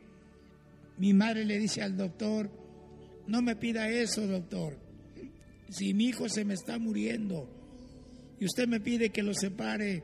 mi 0.99 1.15
madre 1.15 1.45
le 1.45 1.61
dice 1.61 1.83
al 1.83 1.97
doctor, 1.97 2.51
no 3.29 3.41
me 3.41 3.55
pida 3.55 3.89
eso, 3.89 4.27
doctor. 4.27 4.77
Si 5.69 5.95
mi 5.95 6.07
hijo 6.07 6.29
se 6.29 6.45
me 6.45 6.55
está 6.55 6.77
muriendo 6.81 7.60
y 8.41 8.47
usted 8.47 8.67
me 8.67 8.81
pide 8.81 9.11
que 9.11 9.23
lo 9.23 9.35
separe 9.35 10.03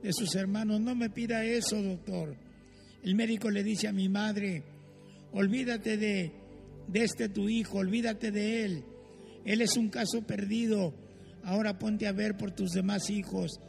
de 0.00 0.12
sus 0.12 0.34
hermanos, 0.36 0.80
no 0.80 0.94
me 0.94 1.10
pida 1.10 1.44
eso, 1.44 1.82
doctor. 1.82 2.36
El 3.02 3.16
médico 3.16 3.50
le 3.50 3.64
dice 3.64 3.88
a 3.88 3.92
mi 3.92 4.08
madre, 4.08 4.62
olvídate 5.32 5.96
de, 5.96 6.32
de 6.86 7.02
este 7.02 7.28
tu 7.28 7.48
hijo, 7.48 7.78
olvídate 7.78 8.30
de 8.30 8.64
él. 8.64 8.84
Él 9.44 9.60
es 9.60 9.76
un 9.76 9.88
caso 9.88 10.22
perdido. 10.22 10.94
Ahora 11.42 11.78
ponte 11.78 12.06
a 12.06 12.12
ver 12.12 12.36
por 12.36 12.52
tus 12.52 12.70
demás 12.70 13.10
hijos. 13.10 13.60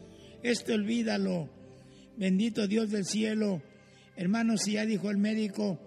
Este 0.43 0.73
olvídalo. 0.73 1.49
Bendito 2.15 2.67
Dios 2.67 2.91
del 2.91 3.05
cielo. 3.05 3.61
Hermanos, 4.15 4.61
si 4.63 4.73
ya 4.73 4.85
dijo 4.85 5.09
el 5.09 5.17
médico, 5.17 5.79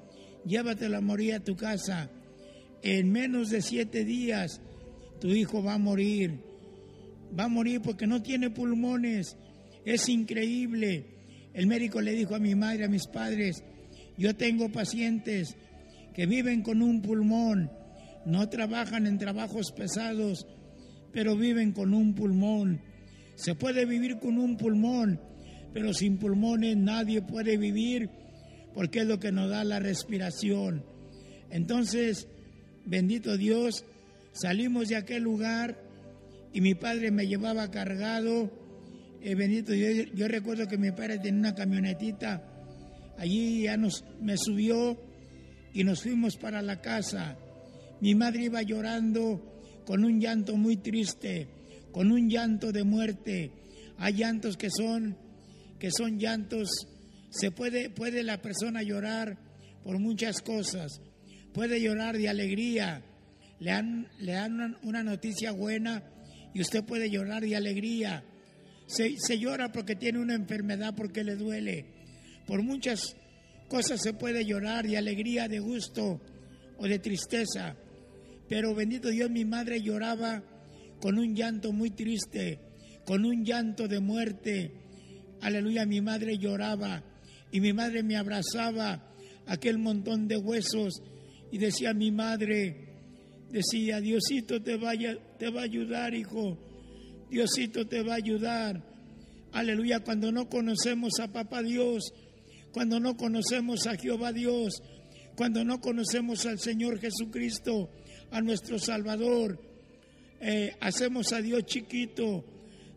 llévatelo 0.44 0.98
a 0.98 1.00
morir 1.00 1.34
a 1.34 1.40
tu 1.40 1.56
casa. 1.56 2.10
En 2.82 3.10
menos 3.10 3.48
de 3.48 3.62
siete 3.62 4.04
días 4.04 4.60
tu 5.20 5.28
hijo 5.28 5.62
va 5.62 5.74
a 5.74 5.78
morir. 5.78 6.47
Va 7.36 7.44
a 7.44 7.48
morir 7.48 7.80
porque 7.80 8.06
no 8.06 8.22
tiene 8.22 8.50
pulmones. 8.50 9.36
Es 9.84 10.08
increíble. 10.08 11.06
El 11.54 11.66
médico 11.66 12.00
le 12.00 12.12
dijo 12.12 12.34
a 12.34 12.38
mi 12.38 12.54
madre, 12.54 12.84
a 12.84 12.88
mis 12.88 13.06
padres, 13.06 13.64
yo 14.16 14.36
tengo 14.36 14.70
pacientes 14.70 15.56
que 16.14 16.26
viven 16.26 16.62
con 16.62 16.82
un 16.82 17.00
pulmón, 17.00 17.70
no 18.26 18.48
trabajan 18.48 19.06
en 19.06 19.18
trabajos 19.18 19.72
pesados, 19.72 20.46
pero 21.12 21.36
viven 21.36 21.72
con 21.72 21.94
un 21.94 22.14
pulmón. 22.14 22.80
Se 23.36 23.54
puede 23.54 23.86
vivir 23.86 24.18
con 24.18 24.38
un 24.38 24.56
pulmón, 24.56 25.20
pero 25.72 25.94
sin 25.94 26.18
pulmones 26.18 26.76
nadie 26.76 27.22
puede 27.22 27.56
vivir 27.56 28.10
porque 28.74 29.00
es 29.00 29.06
lo 29.06 29.18
que 29.18 29.32
nos 29.32 29.48
da 29.50 29.64
la 29.64 29.78
respiración. 29.78 30.84
Entonces, 31.50 32.28
bendito 32.84 33.36
Dios, 33.36 33.84
salimos 34.32 34.88
de 34.88 34.96
aquel 34.96 35.22
lugar 35.22 35.80
y 36.52 36.60
mi 36.60 36.74
padre 36.74 37.10
me 37.10 37.26
llevaba 37.26 37.70
cargado. 37.70 38.50
Eh, 39.20 39.34
bendito 39.34 39.74
yo 39.74 40.28
recuerdo 40.28 40.68
que 40.68 40.78
mi 40.78 40.92
padre 40.92 41.18
tenía 41.18 41.40
una 41.40 41.54
camionetita, 41.54 42.42
allí 43.18 43.62
ya 43.62 43.76
nos, 43.76 44.04
me 44.20 44.36
subió 44.36 44.96
y 45.72 45.84
nos 45.84 46.02
fuimos 46.02 46.36
para 46.36 46.62
la 46.62 46.80
casa. 46.80 47.36
Mi 48.00 48.14
madre 48.14 48.44
iba 48.44 48.62
llorando 48.62 49.82
con 49.84 50.04
un 50.04 50.20
llanto 50.20 50.56
muy 50.56 50.76
triste, 50.76 51.48
con 51.92 52.12
un 52.12 52.28
llanto 52.28 52.72
de 52.72 52.84
muerte. 52.84 53.52
Hay 53.98 54.14
llantos 54.14 54.56
que 54.56 54.70
son 54.70 55.16
que 55.78 55.90
son 55.90 56.18
llantos 56.18 56.88
se 57.30 57.50
puede 57.50 57.90
puede 57.90 58.22
la 58.22 58.40
persona 58.40 58.82
llorar 58.82 59.38
por 59.82 59.98
muchas 59.98 60.42
cosas. 60.42 61.00
Puede 61.52 61.80
llorar 61.80 62.16
de 62.16 62.28
alegría. 62.28 63.02
Le 63.58 63.70
dan, 63.70 64.08
le 64.20 64.32
dan 64.32 64.76
una, 64.82 65.02
noticia 65.02 65.50
buena 65.50 66.02
y 66.58 66.60
usted 66.60 66.82
puede 66.82 67.08
llorar 67.08 67.44
de 67.44 67.54
alegría. 67.54 68.24
Se, 68.88 69.14
se 69.16 69.38
llora 69.38 69.70
porque 69.70 69.94
tiene 69.94 70.18
una 70.18 70.34
enfermedad, 70.34 70.92
porque 70.96 71.22
le 71.22 71.36
duele. 71.36 71.84
Por 72.48 72.64
muchas 72.64 73.14
cosas 73.68 74.02
se 74.02 74.12
puede 74.12 74.44
llorar 74.44 74.84
de 74.84 74.98
alegría, 74.98 75.46
de 75.46 75.60
gusto 75.60 76.20
o 76.76 76.88
de 76.88 76.98
tristeza. 76.98 77.76
Pero 78.48 78.74
bendito 78.74 79.08
Dios, 79.08 79.30
mi 79.30 79.44
madre 79.44 79.80
lloraba 79.80 80.42
con 81.00 81.16
un 81.16 81.36
llanto 81.36 81.72
muy 81.72 81.90
triste, 81.90 82.58
con 83.04 83.24
un 83.24 83.44
llanto 83.44 83.86
de 83.86 84.00
muerte. 84.00 84.72
Aleluya, 85.40 85.86
mi 85.86 86.00
madre 86.00 86.38
lloraba 86.38 87.04
y 87.52 87.60
mi 87.60 87.72
madre 87.72 88.02
me 88.02 88.16
abrazaba 88.16 89.14
aquel 89.46 89.78
montón 89.78 90.26
de 90.26 90.38
huesos 90.38 91.04
y 91.52 91.58
decía 91.58 91.94
mi 91.94 92.10
madre, 92.10 92.87
decía, 93.50 94.00
Diosito 94.00 94.62
te, 94.62 94.76
vaya, 94.76 95.16
te 95.38 95.50
va 95.50 95.60
a 95.60 95.64
ayudar, 95.64 96.14
hijo, 96.14 96.58
Diosito 97.30 97.86
te 97.86 98.02
va 98.02 98.14
a 98.14 98.16
ayudar. 98.16 98.82
Aleluya, 99.52 100.00
cuando 100.00 100.30
no 100.30 100.48
conocemos 100.48 101.18
a 101.20 101.32
Papá 101.32 101.62
Dios, 101.62 102.12
cuando 102.72 103.00
no 103.00 103.16
conocemos 103.16 103.86
a 103.86 103.96
Jehová 103.96 104.32
Dios, 104.32 104.82
cuando 105.36 105.64
no 105.64 105.80
conocemos 105.80 106.46
al 106.46 106.58
Señor 106.58 106.98
Jesucristo, 107.00 107.90
a 108.30 108.40
nuestro 108.40 108.78
Salvador, 108.78 109.58
eh, 110.40 110.74
hacemos 110.80 111.32
a 111.32 111.40
Dios 111.40 111.64
chiquito, 111.64 112.44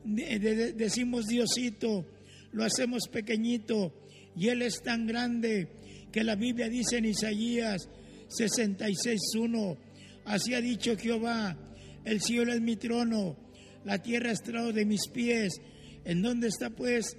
decimos 0.04 1.28
Diosito, 1.28 2.06
lo 2.52 2.64
hacemos 2.64 3.08
pequeñito, 3.08 3.94
y 4.36 4.50
Él 4.50 4.62
es 4.62 4.82
tan 4.82 5.06
grande 5.08 5.70
que 6.12 6.24
la 6.24 6.36
Biblia 6.36 6.68
dice 6.68 6.98
en 6.98 7.06
Isaías 7.06 7.88
66.1, 8.38 9.78
así 10.26 10.54
ha 10.54 10.62
dicho 10.62 10.98
Jehová, 10.98 11.58
el 12.04 12.22
cielo 12.22 12.54
es 12.54 12.62
mi 12.62 12.76
trono, 12.76 13.38
la 13.84 14.00
tierra 14.02 14.32
es 14.32 14.40
estrado 14.40 14.72
de 14.74 14.86
mis 14.86 15.08
pies, 15.08 15.54
¿en 16.06 16.22
dónde 16.22 16.48
está 16.48 16.70
pues, 16.70 17.18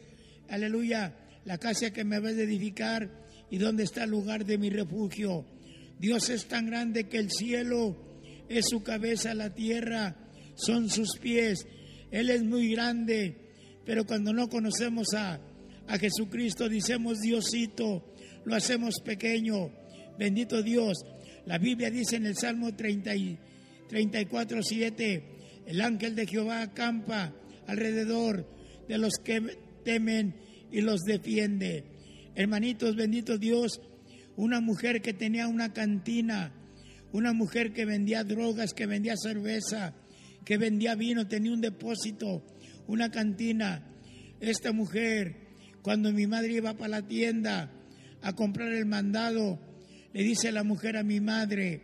aleluya, 0.48 1.16
la 1.44 1.58
casa 1.58 1.92
que 1.92 2.04
me 2.04 2.20
vas 2.20 2.34
a 2.34 2.42
edificar 2.42 3.10
y 3.50 3.58
dónde 3.58 3.84
está 3.84 4.04
el 4.04 4.10
lugar 4.10 4.44
de 4.44 4.58
mi 4.58 4.70
refugio? 4.70 5.46
Dios 5.98 6.30
es 6.30 6.46
tan 6.46 6.66
grande 6.66 7.08
que 7.08 7.18
el 7.18 7.30
cielo 7.30 7.96
es 8.48 8.66
su 8.68 8.82
cabeza, 8.82 9.34
la 9.34 9.54
tierra 9.54 10.16
son 10.54 10.88
sus 10.88 11.18
pies. 11.18 11.66
Él 12.10 12.30
es 12.30 12.42
muy 12.42 12.72
grande, 12.72 13.36
pero 13.84 14.04
cuando 14.04 14.32
no 14.32 14.48
conocemos 14.48 15.14
a, 15.14 15.40
a 15.86 15.98
Jesucristo, 15.98 16.68
decimos 16.68 17.20
Diosito, 17.20 18.14
lo 18.44 18.54
hacemos 18.54 19.00
pequeño. 19.04 19.70
Bendito 20.18 20.62
Dios. 20.62 20.98
La 21.46 21.58
Biblia 21.58 21.90
dice 21.90 22.16
en 22.16 22.26
el 22.26 22.36
Salmo 22.36 22.74
30 22.74 23.12
34, 23.88 24.62
7, 24.62 25.24
el 25.66 25.80
ángel 25.80 26.14
de 26.14 26.26
Jehová 26.26 26.62
acampa 26.62 27.34
alrededor 27.66 28.48
de 28.88 28.96
los 28.96 29.14
que 29.22 29.40
temen 29.84 30.34
y 30.70 30.80
los 30.80 31.02
defiende. 31.02 31.84
Hermanitos, 32.34 32.96
bendito 32.96 33.36
Dios, 33.36 33.80
una 34.36 34.60
mujer 34.60 35.02
que 35.02 35.12
tenía 35.12 35.46
una 35.48 35.72
cantina, 35.72 36.54
una 37.12 37.34
mujer 37.34 37.72
que 37.72 37.84
vendía 37.84 38.24
drogas, 38.24 38.72
que 38.72 38.86
vendía 38.86 39.14
cerveza, 39.16 39.94
que 40.44 40.56
vendía 40.56 40.94
vino, 40.94 41.28
tenía 41.28 41.52
un 41.52 41.60
depósito, 41.60 42.46
una 42.86 43.10
cantina. 43.10 43.86
Esta 44.40 44.72
mujer, 44.72 45.36
cuando 45.82 46.12
mi 46.12 46.26
madre 46.26 46.54
iba 46.54 46.74
para 46.74 47.00
la 47.00 47.06
tienda 47.06 47.70
a 48.22 48.32
comprar 48.32 48.72
el 48.72 48.86
mandado, 48.86 49.60
le 50.12 50.22
dice 50.22 50.52
la 50.52 50.62
mujer 50.62 50.96
a 50.96 51.02
mi 51.02 51.20
madre, 51.20 51.80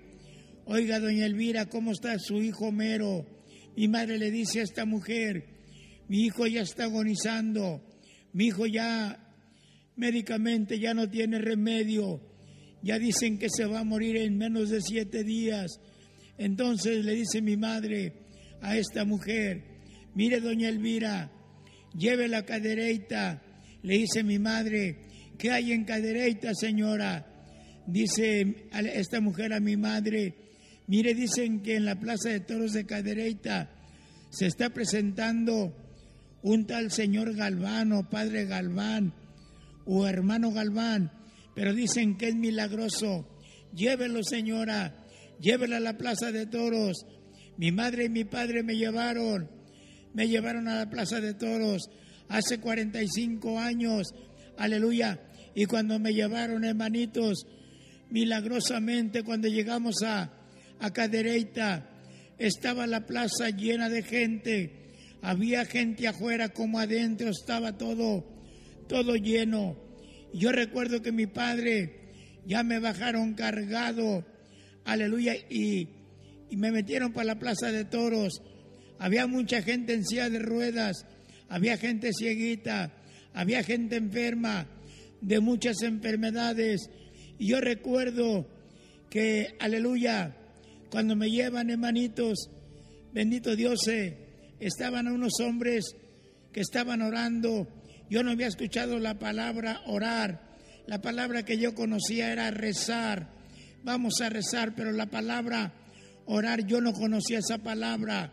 oiga, 0.66 1.00
doña 1.00 1.24
Elvira, 1.24 1.66
¿cómo 1.66 1.92
está 1.92 2.18
su 2.18 2.42
hijo 2.42 2.70
Mero? 2.72 3.26
Mi 3.76 3.88
madre 3.88 4.18
le 4.18 4.30
dice 4.30 4.60
a 4.60 4.64
esta 4.64 4.84
mujer, 4.84 5.44
mi 6.08 6.24
hijo 6.24 6.46
ya 6.46 6.62
está 6.62 6.84
agonizando, 6.84 7.82
mi 8.32 8.46
hijo 8.46 8.66
ya 8.66 9.18
médicamente 9.96 10.78
ya 10.78 10.94
no 10.94 11.08
tiene 11.08 11.38
remedio, 11.38 12.20
ya 12.82 12.98
dicen 12.98 13.38
que 13.38 13.48
se 13.50 13.64
va 13.64 13.80
a 13.80 13.84
morir 13.84 14.16
en 14.16 14.36
menos 14.36 14.70
de 14.70 14.80
siete 14.80 15.24
días. 15.24 15.80
Entonces 16.36 17.04
le 17.04 17.14
dice 17.14 17.42
mi 17.42 17.56
madre 17.56 18.12
a 18.60 18.76
esta 18.76 19.04
mujer, 19.04 19.64
mire 20.14 20.40
doña 20.40 20.68
Elvira, 20.68 21.32
lleve 21.96 22.28
la 22.28 22.44
cadereita. 22.44 23.42
Le 23.82 23.98
dice 23.98 24.22
mi 24.22 24.38
madre, 24.38 25.06
¿qué 25.38 25.50
hay 25.50 25.72
en 25.72 25.84
cadereita, 25.84 26.52
señora? 26.54 27.27
Dice 27.88 28.68
esta 28.94 29.20
mujer 29.20 29.52
a 29.52 29.60
mi 29.60 29.76
madre, 29.76 30.34
Mire, 30.88 31.12
dicen 31.12 31.60
que 31.60 31.76
en 31.76 31.84
la 31.84 32.00
Plaza 32.00 32.30
de 32.30 32.40
Toros 32.40 32.72
de 32.72 32.86
Cadereyta 32.86 33.70
se 34.30 34.46
está 34.46 34.70
presentando 34.70 35.76
un 36.42 36.66
tal 36.66 36.90
señor 36.90 37.34
Galván 37.36 37.92
o 37.92 38.08
padre 38.08 38.46
Galván 38.46 39.12
o 39.84 40.06
hermano 40.06 40.50
Galván, 40.50 41.12
pero 41.54 41.74
dicen 41.74 42.16
que 42.16 42.28
es 42.28 42.36
milagroso. 42.36 43.28
Llévelo, 43.74 44.24
señora, 44.24 45.04
llévela 45.40 45.76
a 45.76 45.80
la 45.80 45.98
Plaza 45.98 46.32
de 46.32 46.46
Toros. 46.46 47.04
Mi 47.58 47.70
madre 47.70 48.06
y 48.06 48.08
mi 48.08 48.24
padre 48.24 48.62
me 48.62 48.74
llevaron, 48.74 49.50
me 50.14 50.26
llevaron 50.26 50.68
a 50.68 50.76
la 50.76 50.88
Plaza 50.88 51.20
de 51.20 51.34
Toros 51.34 51.90
hace 52.30 52.60
45 52.60 53.58
años, 53.58 54.14
aleluya. 54.56 55.20
Y 55.54 55.66
cuando 55.66 55.98
me 55.98 56.12
llevaron, 56.14 56.64
hermanitos, 56.64 57.44
milagrosamente 58.10 59.22
cuando 59.22 59.48
llegamos 59.48 60.02
a, 60.04 60.32
a 60.78 60.92
Cadereyta, 60.92 61.90
estaba 62.38 62.86
la 62.86 63.04
plaza 63.06 63.50
llena 63.50 63.88
de 63.88 64.02
gente, 64.02 64.92
había 65.22 65.64
gente 65.64 66.06
afuera 66.06 66.50
como 66.50 66.78
adentro, 66.78 67.30
estaba 67.30 67.76
todo, 67.76 68.24
todo 68.88 69.16
lleno. 69.16 69.76
Yo 70.32 70.52
recuerdo 70.52 71.02
que 71.02 71.12
mi 71.12 71.26
padre 71.26 72.12
ya 72.46 72.62
me 72.62 72.78
bajaron 72.78 73.34
cargado, 73.34 74.24
aleluya, 74.84 75.34
y, 75.50 75.88
y 76.50 76.56
me 76.56 76.70
metieron 76.70 77.12
para 77.12 77.26
la 77.26 77.38
plaza 77.38 77.72
de 77.72 77.84
toros. 77.84 78.40
Había 78.98 79.26
mucha 79.26 79.62
gente 79.62 79.94
en 79.94 80.04
silla 80.04 80.30
de 80.30 80.38
ruedas, 80.38 81.06
había 81.48 81.76
gente 81.76 82.10
cieguita, 82.12 82.92
había 83.32 83.62
gente 83.62 83.96
enferma 83.96 84.66
de 85.20 85.40
muchas 85.40 85.82
enfermedades. 85.82 86.88
Y 87.38 87.48
yo 87.48 87.60
recuerdo 87.60 88.46
que, 89.10 89.56
aleluya, 89.60 90.36
cuando 90.90 91.16
me 91.16 91.30
llevan, 91.30 91.70
hermanitos, 91.70 92.50
bendito 93.12 93.54
Dios, 93.56 93.86
eh, 93.88 94.16
estaban 94.60 95.08
unos 95.08 95.40
hombres 95.40 95.94
que 96.52 96.60
estaban 96.60 97.02
orando. 97.02 97.68
Yo 98.10 98.22
no 98.22 98.32
había 98.32 98.46
escuchado 98.48 98.98
la 98.98 99.18
palabra 99.18 99.82
orar. 99.86 100.48
La 100.86 101.00
palabra 101.00 101.44
que 101.44 101.58
yo 101.58 101.74
conocía 101.74 102.32
era 102.32 102.50
rezar. 102.50 103.30
Vamos 103.84 104.20
a 104.20 104.30
rezar, 104.30 104.74
pero 104.74 104.90
la 104.92 105.06
palabra 105.06 105.74
orar, 106.26 106.66
yo 106.66 106.80
no 106.80 106.92
conocía 106.92 107.38
esa 107.38 107.58
palabra. 107.58 108.32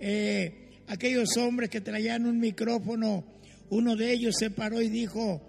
Eh, 0.00 0.82
aquellos 0.86 1.36
hombres 1.36 1.70
que 1.70 1.80
traían 1.80 2.26
un 2.26 2.38
micrófono, 2.38 3.24
uno 3.70 3.96
de 3.96 4.12
ellos 4.12 4.36
se 4.38 4.50
paró 4.50 4.80
y 4.80 4.88
dijo, 4.88 5.42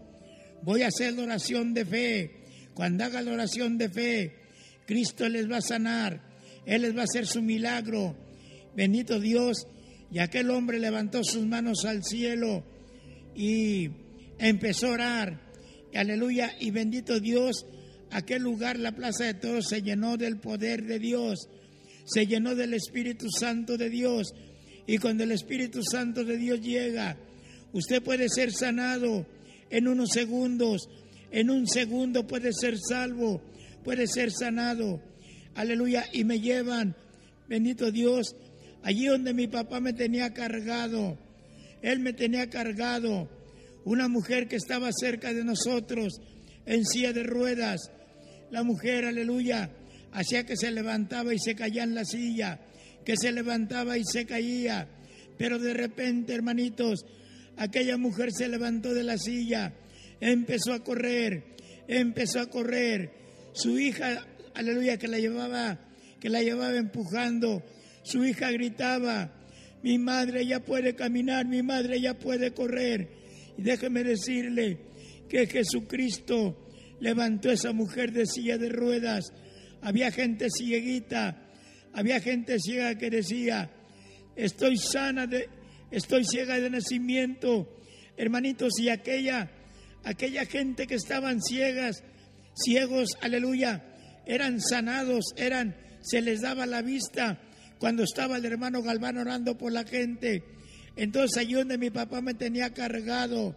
voy 0.63 0.83
a 0.83 0.87
hacer 0.87 1.13
la 1.13 1.23
oración 1.23 1.73
de 1.73 1.85
fe. 1.85 2.38
Cuando 2.79 3.03
haga 3.03 3.21
la 3.21 3.33
oración 3.33 3.77
de 3.77 3.89
fe, 3.89 4.31
Cristo 4.85 5.27
les 5.27 5.51
va 5.51 5.57
a 5.57 5.61
sanar. 5.61 6.21
Él 6.65 6.83
les 6.83 6.95
va 6.95 7.01
a 7.01 7.03
hacer 7.03 7.27
su 7.27 7.41
milagro. 7.41 8.15
Bendito 8.73 9.19
Dios. 9.19 9.67
Y 10.09 10.19
aquel 10.19 10.49
hombre 10.49 10.79
levantó 10.79 11.21
sus 11.25 11.45
manos 11.45 11.83
al 11.83 12.05
cielo 12.05 12.63
y 13.35 13.89
empezó 14.37 14.87
a 14.87 14.91
orar. 14.91 15.41
aleluya. 15.93 16.53
Y 16.57 16.71
bendito 16.71 17.19
Dios, 17.19 17.65
aquel 18.11 18.43
lugar, 18.43 18.79
la 18.79 18.93
plaza 18.93 19.25
de 19.25 19.33
todos, 19.33 19.65
se 19.67 19.81
llenó 19.81 20.15
del 20.15 20.39
poder 20.39 20.85
de 20.85 20.99
Dios. 20.99 21.49
Se 22.05 22.27
llenó 22.27 22.55
del 22.55 22.73
Espíritu 22.73 23.27
Santo 23.29 23.75
de 23.75 23.89
Dios. 23.89 24.33
Y 24.87 24.99
cuando 24.99 25.25
el 25.25 25.33
Espíritu 25.33 25.81
Santo 25.83 26.23
de 26.23 26.37
Dios 26.37 26.61
llega, 26.61 27.17
usted 27.73 28.01
puede 28.01 28.29
ser 28.29 28.53
sanado 28.53 29.27
en 29.69 29.89
unos 29.89 30.11
segundos. 30.13 30.87
En 31.31 31.49
un 31.49 31.67
segundo 31.67 32.25
puede 32.25 32.51
ser 32.53 32.75
salvo, 32.77 33.41
puede 33.83 34.07
ser 34.07 34.31
sanado. 34.31 35.01
Aleluya, 35.55 36.05
y 36.11 36.23
me 36.23 36.39
llevan, 36.39 36.95
bendito 37.47 37.91
Dios, 37.91 38.35
allí 38.83 39.05
donde 39.05 39.33
mi 39.33 39.47
papá 39.47 39.79
me 39.79 39.93
tenía 39.93 40.33
cargado, 40.33 41.17
él 41.81 41.99
me 41.99 42.13
tenía 42.13 42.49
cargado, 42.49 43.29
una 43.85 44.07
mujer 44.07 44.47
que 44.47 44.55
estaba 44.55 44.89
cerca 44.91 45.33
de 45.33 45.43
nosotros 45.43 46.19
en 46.65 46.85
silla 46.85 47.13
de 47.13 47.23
ruedas, 47.23 47.91
la 48.51 48.63
mujer, 48.63 49.05
aleluya, 49.05 49.71
hacía 50.11 50.45
que 50.45 50.57
se 50.57 50.71
levantaba 50.71 51.33
y 51.33 51.39
se 51.39 51.55
caía 51.55 51.83
en 51.83 51.95
la 51.95 52.05
silla, 52.05 52.59
que 53.05 53.15
se 53.17 53.31
levantaba 53.31 53.97
y 53.97 54.03
se 54.03 54.25
caía, 54.25 54.87
pero 55.37 55.59
de 55.59 55.73
repente, 55.73 56.33
hermanitos, 56.33 57.05
aquella 57.57 57.97
mujer 57.97 58.31
se 58.31 58.47
levantó 58.47 58.93
de 58.93 59.03
la 59.03 59.17
silla, 59.17 59.73
empezó 60.19 60.73
a 60.73 60.83
correr, 60.83 61.55
empezó 61.87 62.39
a 62.39 62.49
correr, 62.49 63.11
su 63.53 63.79
hija 63.79 64.25
aleluya, 64.59 64.97
que 64.97 65.07
la 65.07 65.19
llevaba, 65.19 65.79
que 66.19 66.29
la 66.29 66.41
llevaba 66.41 66.75
empujando. 66.75 67.63
Su 68.03 68.25
hija 68.25 68.51
gritaba, 68.51 69.33
mi 69.83 69.97
madre 69.97 70.45
ya 70.45 70.59
puede 70.59 70.95
caminar, 70.95 71.45
mi 71.45 71.63
madre 71.63 71.99
ya 72.01 72.13
puede 72.13 72.51
correr. 72.51 73.09
Y 73.57 73.61
déjeme 73.61 74.03
decirle 74.03 74.79
que 75.29 75.47
Jesucristo 75.47 76.67
levantó 76.99 77.49
a 77.49 77.53
esa 77.53 77.71
mujer 77.71 78.11
de 78.11 78.25
silla 78.25 78.57
de 78.57 78.69
ruedas. 78.69 79.33
Había 79.81 80.11
gente 80.11 80.47
cieguita, 80.49 81.49
había 81.93 82.19
gente 82.19 82.59
ciega 82.59 82.95
que 82.95 83.09
decía, 83.09 83.71
estoy 84.35 84.77
sana 84.77 85.27
de, 85.27 85.49
estoy 85.91 86.25
ciega 86.25 86.59
de 86.59 86.69
nacimiento. 86.69 87.77
Hermanitos, 88.17 88.73
y 88.79 88.89
aquella, 88.89 89.49
aquella 90.03 90.45
gente 90.45 90.87
que 90.87 90.95
estaban 90.95 91.41
ciegas, 91.41 92.03
ciegos, 92.55 93.09
aleluya, 93.21 93.83
eran 94.25 94.61
sanados, 94.61 95.33
eran, 95.37 95.75
se 96.01 96.21
les 96.21 96.41
daba 96.41 96.65
la 96.65 96.81
vista 96.81 97.39
cuando 97.79 98.03
estaba 98.03 98.37
el 98.37 98.45
hermano 98.45 98.81
Galván 98.81 99.17
orando 99.17 99.57
por 99.57 99.71
la 99.71 99.85
gente. 99.85 100.43
Entonces 100.95 101.37
allí 101.37 101.53
donde 101.53 101.77
mi 101.77 101.89
papá 101.89 102.21
me 102.21 102.33
tenía 102.33 102.73
cargado, 102.73 103.55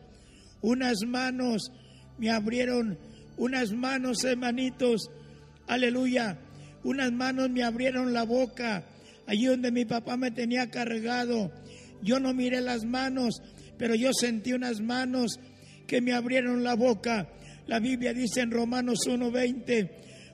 unas 0.60 0.98
manos 1.06 1.72
me 2.18 2.30
abrieron, 2.30 2.98
unas 3.36 3.72
manos, 3.72 4.22
hermanitos, 4.24 5.10
aleluya, 5.66 6.38
unas 6.84 7.12
manos 7.12 7.50
me 7.50 7.64
abrieron 7.64 8.12
la 8.12 8.24
boca, 8.24 8.86
allí 9.26 9.46
donde 9.46 9.72
mi 9.72 9.84
papá 9.84 10.16
me 10.16 10.30
tenía 10.30 10.70
cargado. 10.70 11.52
Yo 12.02 12.18
no 12.20 12.34
miré 12.34 12.60
las 12.60 12.84
manos, 12.84 13.42
pero 13.78 13.94
yo 13.94 14.12
sentí 14.12 14.52
unas 14.52 14.80
manos 14.80 15.38
que 15.92 16.00
me 16.00 16.14
abrieron 16.14 16.64
la 16.64 16.74
boca. 16.74 17.28
La 17.66 17.78
Biblia 17.78 18.14
dice 18.14 18.40
en 18.40 18.50
Romanos 18.50 19.00
1:20, 19.06 19.90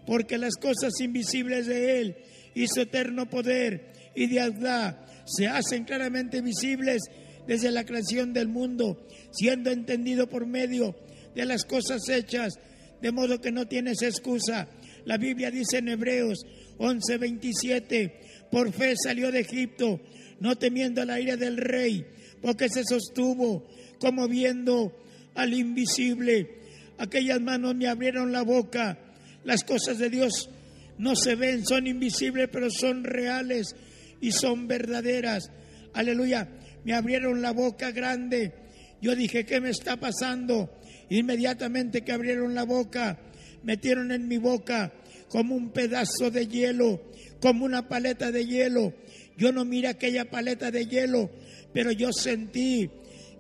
porque 0.07 0.38
las 0.38 0.55
cosas 0.55 0.92
invisibles 1.01 1.66
de 1.66 1.99
Él 1.99 2.16
y 2.55 2.68
su 2.68 2.83
eterno 2.83 3.29
poder 3.29 3.90
y 4.14 4.29
deidad 4.29 5.05
se 5.27 5.49
hacen 5.49 5.83
claramente 5.83 6.42
visibles 6.42 7.03
desde 7.49 7.73
la 7.73 7.85
creación 7.85 8.33
del 8.33 8.47
mundo, 8.47 9.05
siendo 9.33 9.73
entendido 9.73 10.29
por 10.29 10.47
medio 10.47 10.94
de 11.35 11.44
las 11.44 11.64
cosas 11.64 12.09
hechas, 12.09 12.55
de 13.03 13.11
modo 13.11 13.40
que 13.40 13.51
no 13.51 13.66
tienes 13.66 14.01
excusa. 14.03 14.68
La 15.07 15.18
Biblia 15.18 15.51
dice 15.51 15.79
en 15.79 15.88
Hebreos 15.88 16.38
11:27, 16.79 18.12
por 18.53 18.73
fe 18.73 18.94
salió 18.97 19.33
de 19.33 19.40
Egipto, 19.40 20.01
no 20.38 20.57
temiendo 20.57 21.05
la 21.05 21.18
ira 21.18 21.37
del 21.37 21.57
rey, 21.57 22.07
porque 22.40 22.68
se 22.68 22.85
sostuvo 22.85 23.66
como 23.99 24.29
viendo 24.29 24.92
al 25.38 25.55
invisible. 25.55 26.59
Aquellas 26.98 27.40
manos 27.40 27.74
me 27.74 27.88
abrieron 27.88 28.33
la 28.33 28.42
boca 28.42 28.98
las 29.44 29.64
cosas 29.64 29.98
de 29.98 30.11
Dios 30.11 30.51
no 30.98 31.14
se 31.14 31.37
ven, 31.37 31.64
son 31.64 31.87
invisibles, 31.87 32.48
pero 32.53 32.70
son 32.70 33.05
reales 33.05 33.74
y 34.20 34.33
son 34.33 34.66
verdaderas. 34.66 35.51
Aleluya. 35.94 36.48
Me 36.85 36.94
abrieron 36.94 37.40
la 37.40 37.53
boca 37.53 37.92
grande. 37.92 38.53
Yo 39.01 39.14
dije, 39.14 39.46
¿qué 39.46 39.61
me 39.61 39.70
está 39.70 39.96
pasando? 39.98 40.79
Inmediatamente 41.09 42.03
que 42.03 42.12
abrieron 42.12 42.55
la 42.55 42.64
boca, 42.64 43.18
metieron 43.62 44.11
en 44.12 44.27
mi 44.27 44.38
boca 44.38 44.92
como 45.29 45.55
un 45.55 45.70
pedazo 45.70 46.31
de 46.31 46.46
hielo, 46.46 47.01
como 47.40 47.64
una 47.64 47.88
paleta 47.88 48.33
de 48.33 48.44
hielo. 48.44 48.92
Yo 49.37 49.53
no 49.53 49.64
miré 49.64 49.88
aquella 49.88 50.24
paleta 50.24 50.70
de 50.70 50.87
hielo, 50.87 51.31
pero 51.72 51.92
yo 51.92 52.12
sentí 52.12 52.90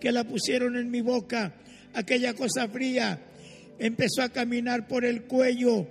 que 0.00 0.12
la 0.12 0.24
pusieron 0.24 0.76
en 0.76 0.90
mi 0.90 1.00
boca, 1.00 1.56
aquella 1.94 2.34
cosa 2.34 2.68
fría. 2.68 3.20
Empezó 3.78 4.22
a 4.22 4.30
caminar 4.30 4.88
por 4.88 5.04
el 5.04 5.24
cuello, 5.24 5.86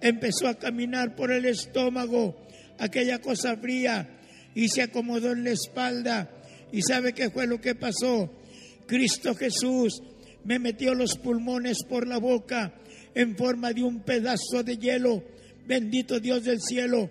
empezó 0.00 0.48
a 0.48 0.58
caminar 0.58 1.14
por 1.16 1.32
el 1.32 1.44
estómago, 1.44 2.36
aquella 2.78 3.20
cosa 3.20 3.56
fría, 3.56 4.20
y 4.54 4.68
se 4.68 4.82
acomodó 4.82 5.32
en 5.32 5.44
la 5.44 5.50
espalda. 5.50 6.30
¿Y 6.70 6.82
sabe 6.82 7.12
qué 7.12 7.30
fue 7.30 7.46
lo 7.46 7.60
que 7.60 7.74
pasó? 7.74 8.30
Cristo 8.86 9.34
Jesús 9.34 10.02
me 10.44 10.58
metió 10.58 10.94
los 10.94 11.16
pulmones 11.16 11.84
por 11.84 12.06
la 12.06 12.18
boca 12.18 12.74
en 13.14 13.36
forma 13.36 13.72
de 13.72 13.82
un 13.82 14.00
pedazo 14.00 14.62
de 14.64 14.76
hielo. 14.76 15.24
Bendito 15.66 16.18
Dios 16.20 16.44
del 16.44 16.60
cielo. 16.60 17.10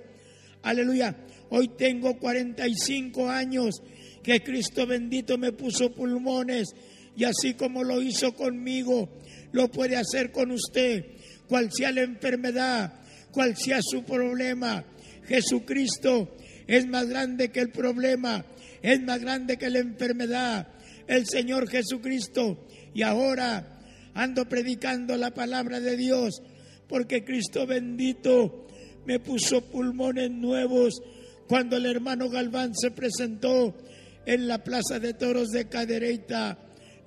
Aleluya. 0.63 1.15
Hoy 1.49 1.69
tengo 1.77 2.17
45 2.17 3.29
años 3.29 3.81
que 4.23 4.41
Cristo 4.41 4.85
bendito 4.85 5.37
me 5.37 5.51
puso 5.51 5.91
pulmones 5.91 6.69
y 7.15 7.23
así 7.23 7.53
como 7.53 7.83
lo 7.83 8.01
hizo 8.01 8.33
conmigo, 8.33 9.09
lo 9.51 9.69
puede 9.69 9.97
hacer 9.97 10.31
con 10.31 10.51
usted 10.51 11.05
cual 11.47 11.69
sea 11.71 11.91
la 11.91 12.01
enfermedad, 12.01 12.93
cual 13.31 13.57
sea 13.57 13.79
su 13.81 14.03
problema, 14.03 14.85
Jesucristo 15.25 16.35
es 16.67 16.87
más 16.87 17.07
grande 17.07 17.49
que 17.51 17.59
el 17.59 17.69
problema, 17.71 18.45
es 18.81 19.01
más 19.01 19.19
grande 19.19 19.57
que 19.57 19.69
la 19.69 19.79
enfermedad. 19.79 20.67
El 21.07 21.25
Señor 21.25 21.69
Jesucristo. 21.69 22.65
Y 22.93 23.01
ahora 23.01 23.79
ando 24.13 24.47
predicando 24.47 25.17
la 25.17 25.31
palabra 25.31 25.79
de 25.79 25.97
Dios 25.97 26.41
porque 26.87 27.23
Cristo 27.23 27.65
bendito 27.65 28.67
me 29.05 29.19
puso 29.19 29.61
pulmones 29.69 30.29
nuevos 30.29 31.01
cuando 31.47 31.77
el 31.77 31.85
hermano 31.85 32.29
Galván 32.29 32.73
se 32.75 32.91
presentó 32.91 33.75
en 34.25 34.47
la 34.47 34.63
Plaza 34.63 34.99
de 34.99 35.13
Toros 35.13 35.49
de 35.49 35.67
Cadereyta, 35.67 36.57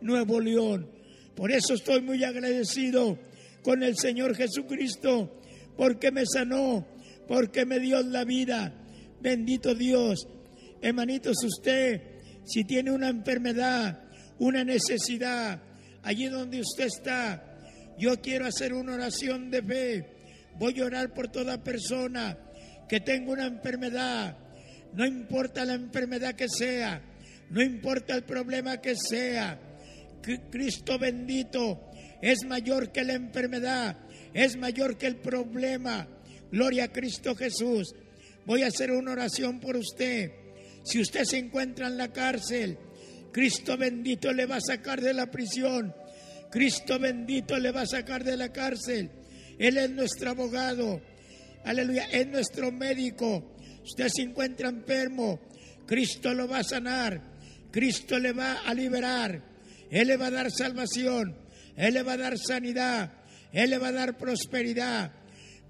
Nuevo 0.05 0.39
León. 0.39 0.87
Por 1.35 1.51
eso 1.51 1.75
estoy 1.75 2.03
muy 2.03 2.23
agradecido 2.23 3.19
con 3.63 3.83
el 3.83 3.97
Señor 3.97 4.37
Jesucristo, 4.37 5.41
porque 5.77 6.13
me 6.13 6.25
sanó, 6.27 6.87
porque 7.27 7.65
me 7.65 7.81
dio 7.81 8.03
la 8.03 8.25
vida. 8.25 8.73
Bendito 9.21 9.75
Dios. 9.75 10.29
Hermanitos, 10.83 11.43
usted, 11.43 12.03
si 12.45 12.65
tiene 12.65 12.93
una 12.93 13.09
enfermedad, 13.09 14.05
una 14.39 14.63
necesidad, 14.63 15.63
allí 16.03 16.27
donde 16.27 16.61
usted 16.61 16.85
está, 16.85 17.43
yo 17.99 18.21
quiero 18.21 18.45
hacer 18.45 18.75
una 18.75 18.95
oración 18.95 19.51
de 19.51 19.63
fe. 19.63 20.07
Voy 20.59 20.79
a 20.81 20.85
orar 20.85 21.15
por 21.15 21.29
toda 21.29 21.65
persona 21.65 22.37
que 22.87 23.01
tenga 23.01 23.33
una 23.33 23.47
enfermedad. 23.47 24.37
No 24.93 25.07
importa 25.07 25.65
la 25.65 25.75
enfermedad 25.75 26.35
que 26.35 26.49
sea, 26.49 27.01
no 27.49 27.63
importa 27.63 28.15
el 28.15 28.25
problema 28.25 28.83
que 28.83 28.95
sea. 28.95 29.59
Cristo 30.51 30.99
bendito 30.99 31.91
es 32.21 32.45
mayor 32.47 32.93
que 32.93 33.05
la 33.05 33.15
enfermedad, 33.15 33.99
es 34.33 34.57
mayor 34.57 34.97
que 34.97 35.07
el 35.07 35.17
problema. 35.17 36.09
Gloria 36.51 36.85
a 36.85 36.93
Cristo 36.93 37.35
Jesús. 37.35 37.95
Voy 38.47 38.63
a 38.63 38.69
hacer 38.69 38.91
una 38.91 39.13
oración 39.13 39.61
por 39.61 39.77
usted. 39.77 40.33
Si 40.85 41.01
usted 41.01 41.25
se 41.25 41.39
encuentra 41.39 41.87
en 41.87 41.97
la 41.97 42.13
cárcel, 42.13 42.79
Cristo 43.33 43.77
bendito 43.77 44.33
le 44.33 44.47
va 44.47 44.57
a 44.57 44.61
sacar 44.61 45.01
de 45.01 45.15
la 45.15 45.31
prisión 45.31 45.95
Cristo 46.55 47.01
bendito 47.01 47.59
le 47.59 47.73
va 47.73 47.81
a 47.81 47.87
sacar 47.87 48.23
de 48.23 48.37
la 48.37 48.53
cárcel. 48.53 49.11
Él 49.59 49.77
es 49.77 49.91
nuestro 49.91 50.31
abogado. 50.31 51.03
Aleluya. 51.65 52.05
Es 52.13 52.29
nuestro 52.29 52.71
médico. 52.71 53.57
Usted 53.83 54.07
se 54.07 54.23
encuentra 54.23 54.69
enfermo. 54.69 55.41
Cristo 55.85 56.33
lo 56.33 56.47
va 56.47 56.59
a 56.59 56.63
sanar. 56.63 57.21
Cristo 57.73 58.21
le 58.21 58.33
va 58.33 58.61
a 58.61 58.73
liberar. 58.73 59.43
Él 59.91 60.09
le 60.09 60.17
va 60.17 60.27
a 60.27 60.31
dar 60.31 60.51
salvación. 60.51 61.37
Él 61.77 61.95
le 61.95 62.03
va 62.03 62.13
a 62.13 62.19
dar 62.19 62.39
sanidad. 62.39 63.13
Él 63.53 63.71
le 63.71 63.79
va 63.79 63.89
a 63.89 63.93
dar 63.93 64.17
prosperidad. 64.17 65.13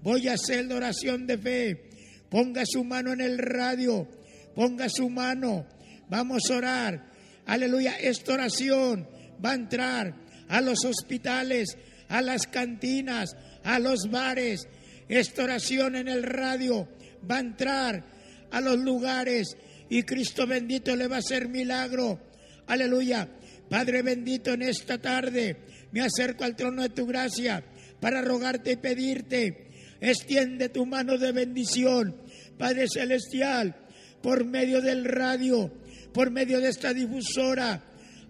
Voy 0.01 0.27
a 0.27 0.33
hacer 0.33 0.65
la 0.65 0.75
oración 0.75 1.25
de 1.27 1.37
fe. 1.37 1.89
Ponga 2.29 2.63
su 2.65 2.83
mano 2.83 3.13
en 3.13 3.21
el 3.21 3.37
radio. 3.37 4.07
Ponga 4.55 4.89
su 4.89 5.09
mano. 5.09 5.67
Vamos 6.09 6.49
a 6.49 6.57
orar. 6.57 7.11
Aleluya. 7.45 7.95
Esta 7.99 8.33
oración 8.33 9.07
va 9.43 9.51
a 9.51 9.55
entrar 9.55 10.15
a 10.47 10.61
los 10.61 10.85
hospitales, 10.85 11.77
a 12.07 12.21
las 12.21 12.47
cantinas, 12.47 13.35
a 13.63 13.79
los 13.79 14.09
bares. 14.09 14.67
Esta 15.07 15.43
oración 15.43 15.95
en 15.95 16.07
el 16.07 16.23
radio 16.23 16.87
va 17.29 17.37
a 17.37 17.41
entrar 17.41 18.05
a 18.51 18.61
los 18.61 18.77
lugares 18.77 19.55
y 19.89 20.03
Cristo 20.03 20.47
bendito 20.47 20.95
le 20.95 21.07
va 21.07 21.17
a 21.17 21.19
hacer 21.19 21.47
milagro. 21.49 22.19
Aleluya. 22.67 23.29
Padre 23.69 24.01
bendito, 24.01 24.53
en 24.53 24.61
esta 24.61 24.97
tarde 24.97 25.57
me 25.91 26.01
acerco 26.01 26.43
al 26.43 26.55
trono 26.55 26.81
de 26.81 26.89
tu 26.89 27.05
gracia 27.05 27.63
para 27.99 28.21
rogarte 28.21 28.73
y 28.73 28.77
pedirte. 28.77 29.69
Extiende 30.01 30.69
tu 30.69 30.85
mano 30.85 31.17
de 31.17 31.31
bendición, 31.31 32.15
Padre 32.57 32.85
Celestial, 32.87 33.75
por 34.21 34.45
medio 34.45 34.81
del 34.81 35.05
radio, 35.05 35.71
por 36.13 36.31
medio 36.31 36.59
de 36.59 36.69
esta 36.69 36.93
difusora. 36.93 37.83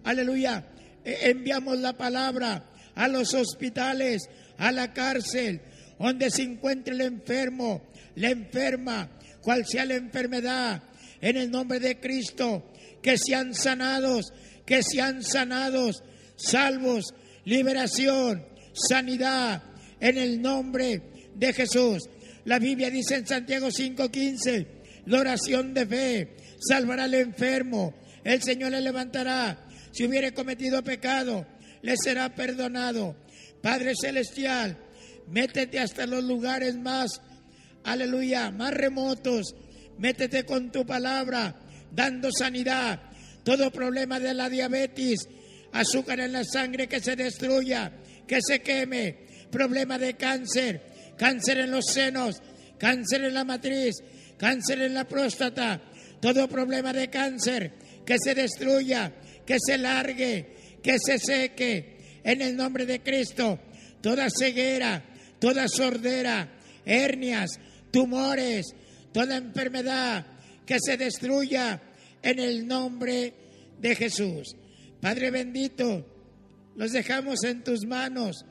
Aleluya 0.04 0.64
e, 1.06 1.30
enviamos 1.30 1.78
la 1.78 1.92
palabra 1.92 2.68
a 2.96 3.06
los 3.06 3.32
hospitales, 3.34 4.28
a 4.58 4.72
la 4.72 4.92
cárcel, 4.92 5.60
donde 5.98 6.30
se 6.30 6.42
encuentre 6.42 6.94
el 6.94 7.00
enfermo, 7.02 7.86
la 8.16 8.30
enferma, 8.30 9.10
cual 9.40 9.64
sea 9.64 9.84
la 9.84 9.94
enfermedad, 9.94 10.82
en 11.20 11.36
el 11.36 11.50
nombre 11.50 11.78
de 11.78 12.00
Cristo, 12.00 12.72
que 13.00 13.16
sean 13.18 13.54
sanados, 13.54 14.32
que 14.66 14.82
sean 14.82 15.22
sanados, 15.22 16.02
salvos, 16.36 17.14
liberación, 17.44 18.44
sanidad, 18.74 19.62
en 20.00 20.18
el 20.18 20.42
nombre 20.42 21.30
de 21.34 21.52
Jesús. 21.52 22.02
La 22.44 22.58
Biblia 22.58 22.90
dice 22.90 23.16
en 23.16 23.26
Santiago 23.26 23.68
5:15, 23.70 24.66
la 25.06 25.20
oración 25.20 25.72
de 25.72 25.86
fe 25.86 26.36
salvará 26.58 27.04
al 27.04 27.14
enfermo, 27.14 27.94
el 28.24 28.42
Señor 28.42 28.72
le 28.72 28.80
levantará 28.80 29.66
si 29.92 30.04
hubiere 30.04 30.34
cometido 30.34 30.82
pecado, 30.84 31.46
le 31.80 31.94
será 31.96 32.34
perdonado. 32.34 33.16
Padre 33.62 33.94
Celestial, 33.98 34.76
métete 35.28 35.78
hasta 35.78 36.06
los 36.06 36.22
lugares 36.22 36.76
más, 36.76 37.22
aleluya, 37.82 38.50
más 38.50 38.74
remotos. 38.74 39.54
Métete 39.98 40.44
con 40.44 40.70
tu 40.70 40.84
palabra, 40.84 41.58
dando 41.90 42.28
sanidad. 42.30 43.00
Todo 43.46 43.70
problema 43.70 44.18
de 44.18 44.34
la 44.34 44.50
diabetes, 44.50 45.20
azúcar 45.70 46.18
en 46.18 46.32
la 46.32 46.42
sangre 46.42 46.88
que 46.88 46.98
se 46.98 47.14
destruya, 47.14 47.92
que 48.26 48.40
se 48.44 48.60
queme. 48.60 49.24
Problema 49.52 50.00
de 50.00 50.16
cáncer, 50.16 51.14
cáncer 51.16 51.58
en 51.60 51.70
los 51.70 51.84
senos, 51.86 52.42
cáncer 52.76 53.22
en 53.22 53.34
la 53.34 53.44
matriz, 53.44 53.94
cáncer 54.36 54.82
en 54.82 54.94
la 54.94 55.06
próstata. 55.06 55.80
Todo 56.20 56.48
problema 56.48 56.92
de 56.92 57.08
cáncer 57.08 57.72
que 58.04 58.16
se 58.18 58.34
destruya 58.34 59.12
que 59.46 59.56
se 59.64 59.78
largue, 59.78 60.78
que 60.82 60.98
se 60.98 61.18
seque 61.18 62.20
en 62.24 62.42
el 62.42 62.56
nombre 62.56 62.84
de 62.84 63.00
Cristo. 63.00 63.60
Toda 64.02 64.26
ceguera, 64.28 65.02
toda 65.38 65.68
sordera, 65.68 66.58
hernias, 66.84 67.50
tumores, 67.90 68.66
toda 69.12 69.36
enfermedad 69.36 70.26
que 70.66 70.78
se 70.84 70.96
destruya 70.96 71.80
en 72.26 72.40
el 72.40 72.66
nombre 72.66 73.32
de 73.78 73.94
Jesús. 73.94 74.56
Padre 75.00 75.30
bendito, 75.30 76.04
los 76.74 76.92
dejamos 76.92 77.44
en 77.44 77.62
tus 77.62 77.86
manos, 77.86 78.44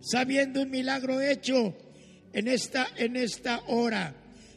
sabiendo 0.00 0.62
un 0.62 0.70
milagro 0.70 1.20
hecho 1.20 1.74
en 2.34 2.46
esta, 2.46 2.86
en 2.96 3.16
esta 3.16 3.62
hora. 3.68 4.14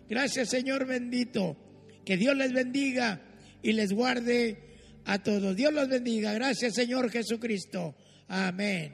Gracias 0.10 0.50
Señor 0.50 0.86
bendito. 0.86 1.56
Que 2.04 2.18
Dios 2.18 2.36
les 2.36 2.54
bendiga 2.54 3.22
y 3.62 3.74
les 3.74 3.94
guarde 3.94 4.58
a 5.06 5.20
todos. 5.24 5.56
Dios 5.56 5.74
los 5.74 5.88
bendiga. 5.88 6.34
Gracias 6.34 6.74
Señor 6.74 7.10
Jesucristo. 7.10 7.96
Amén. 8.28 8.94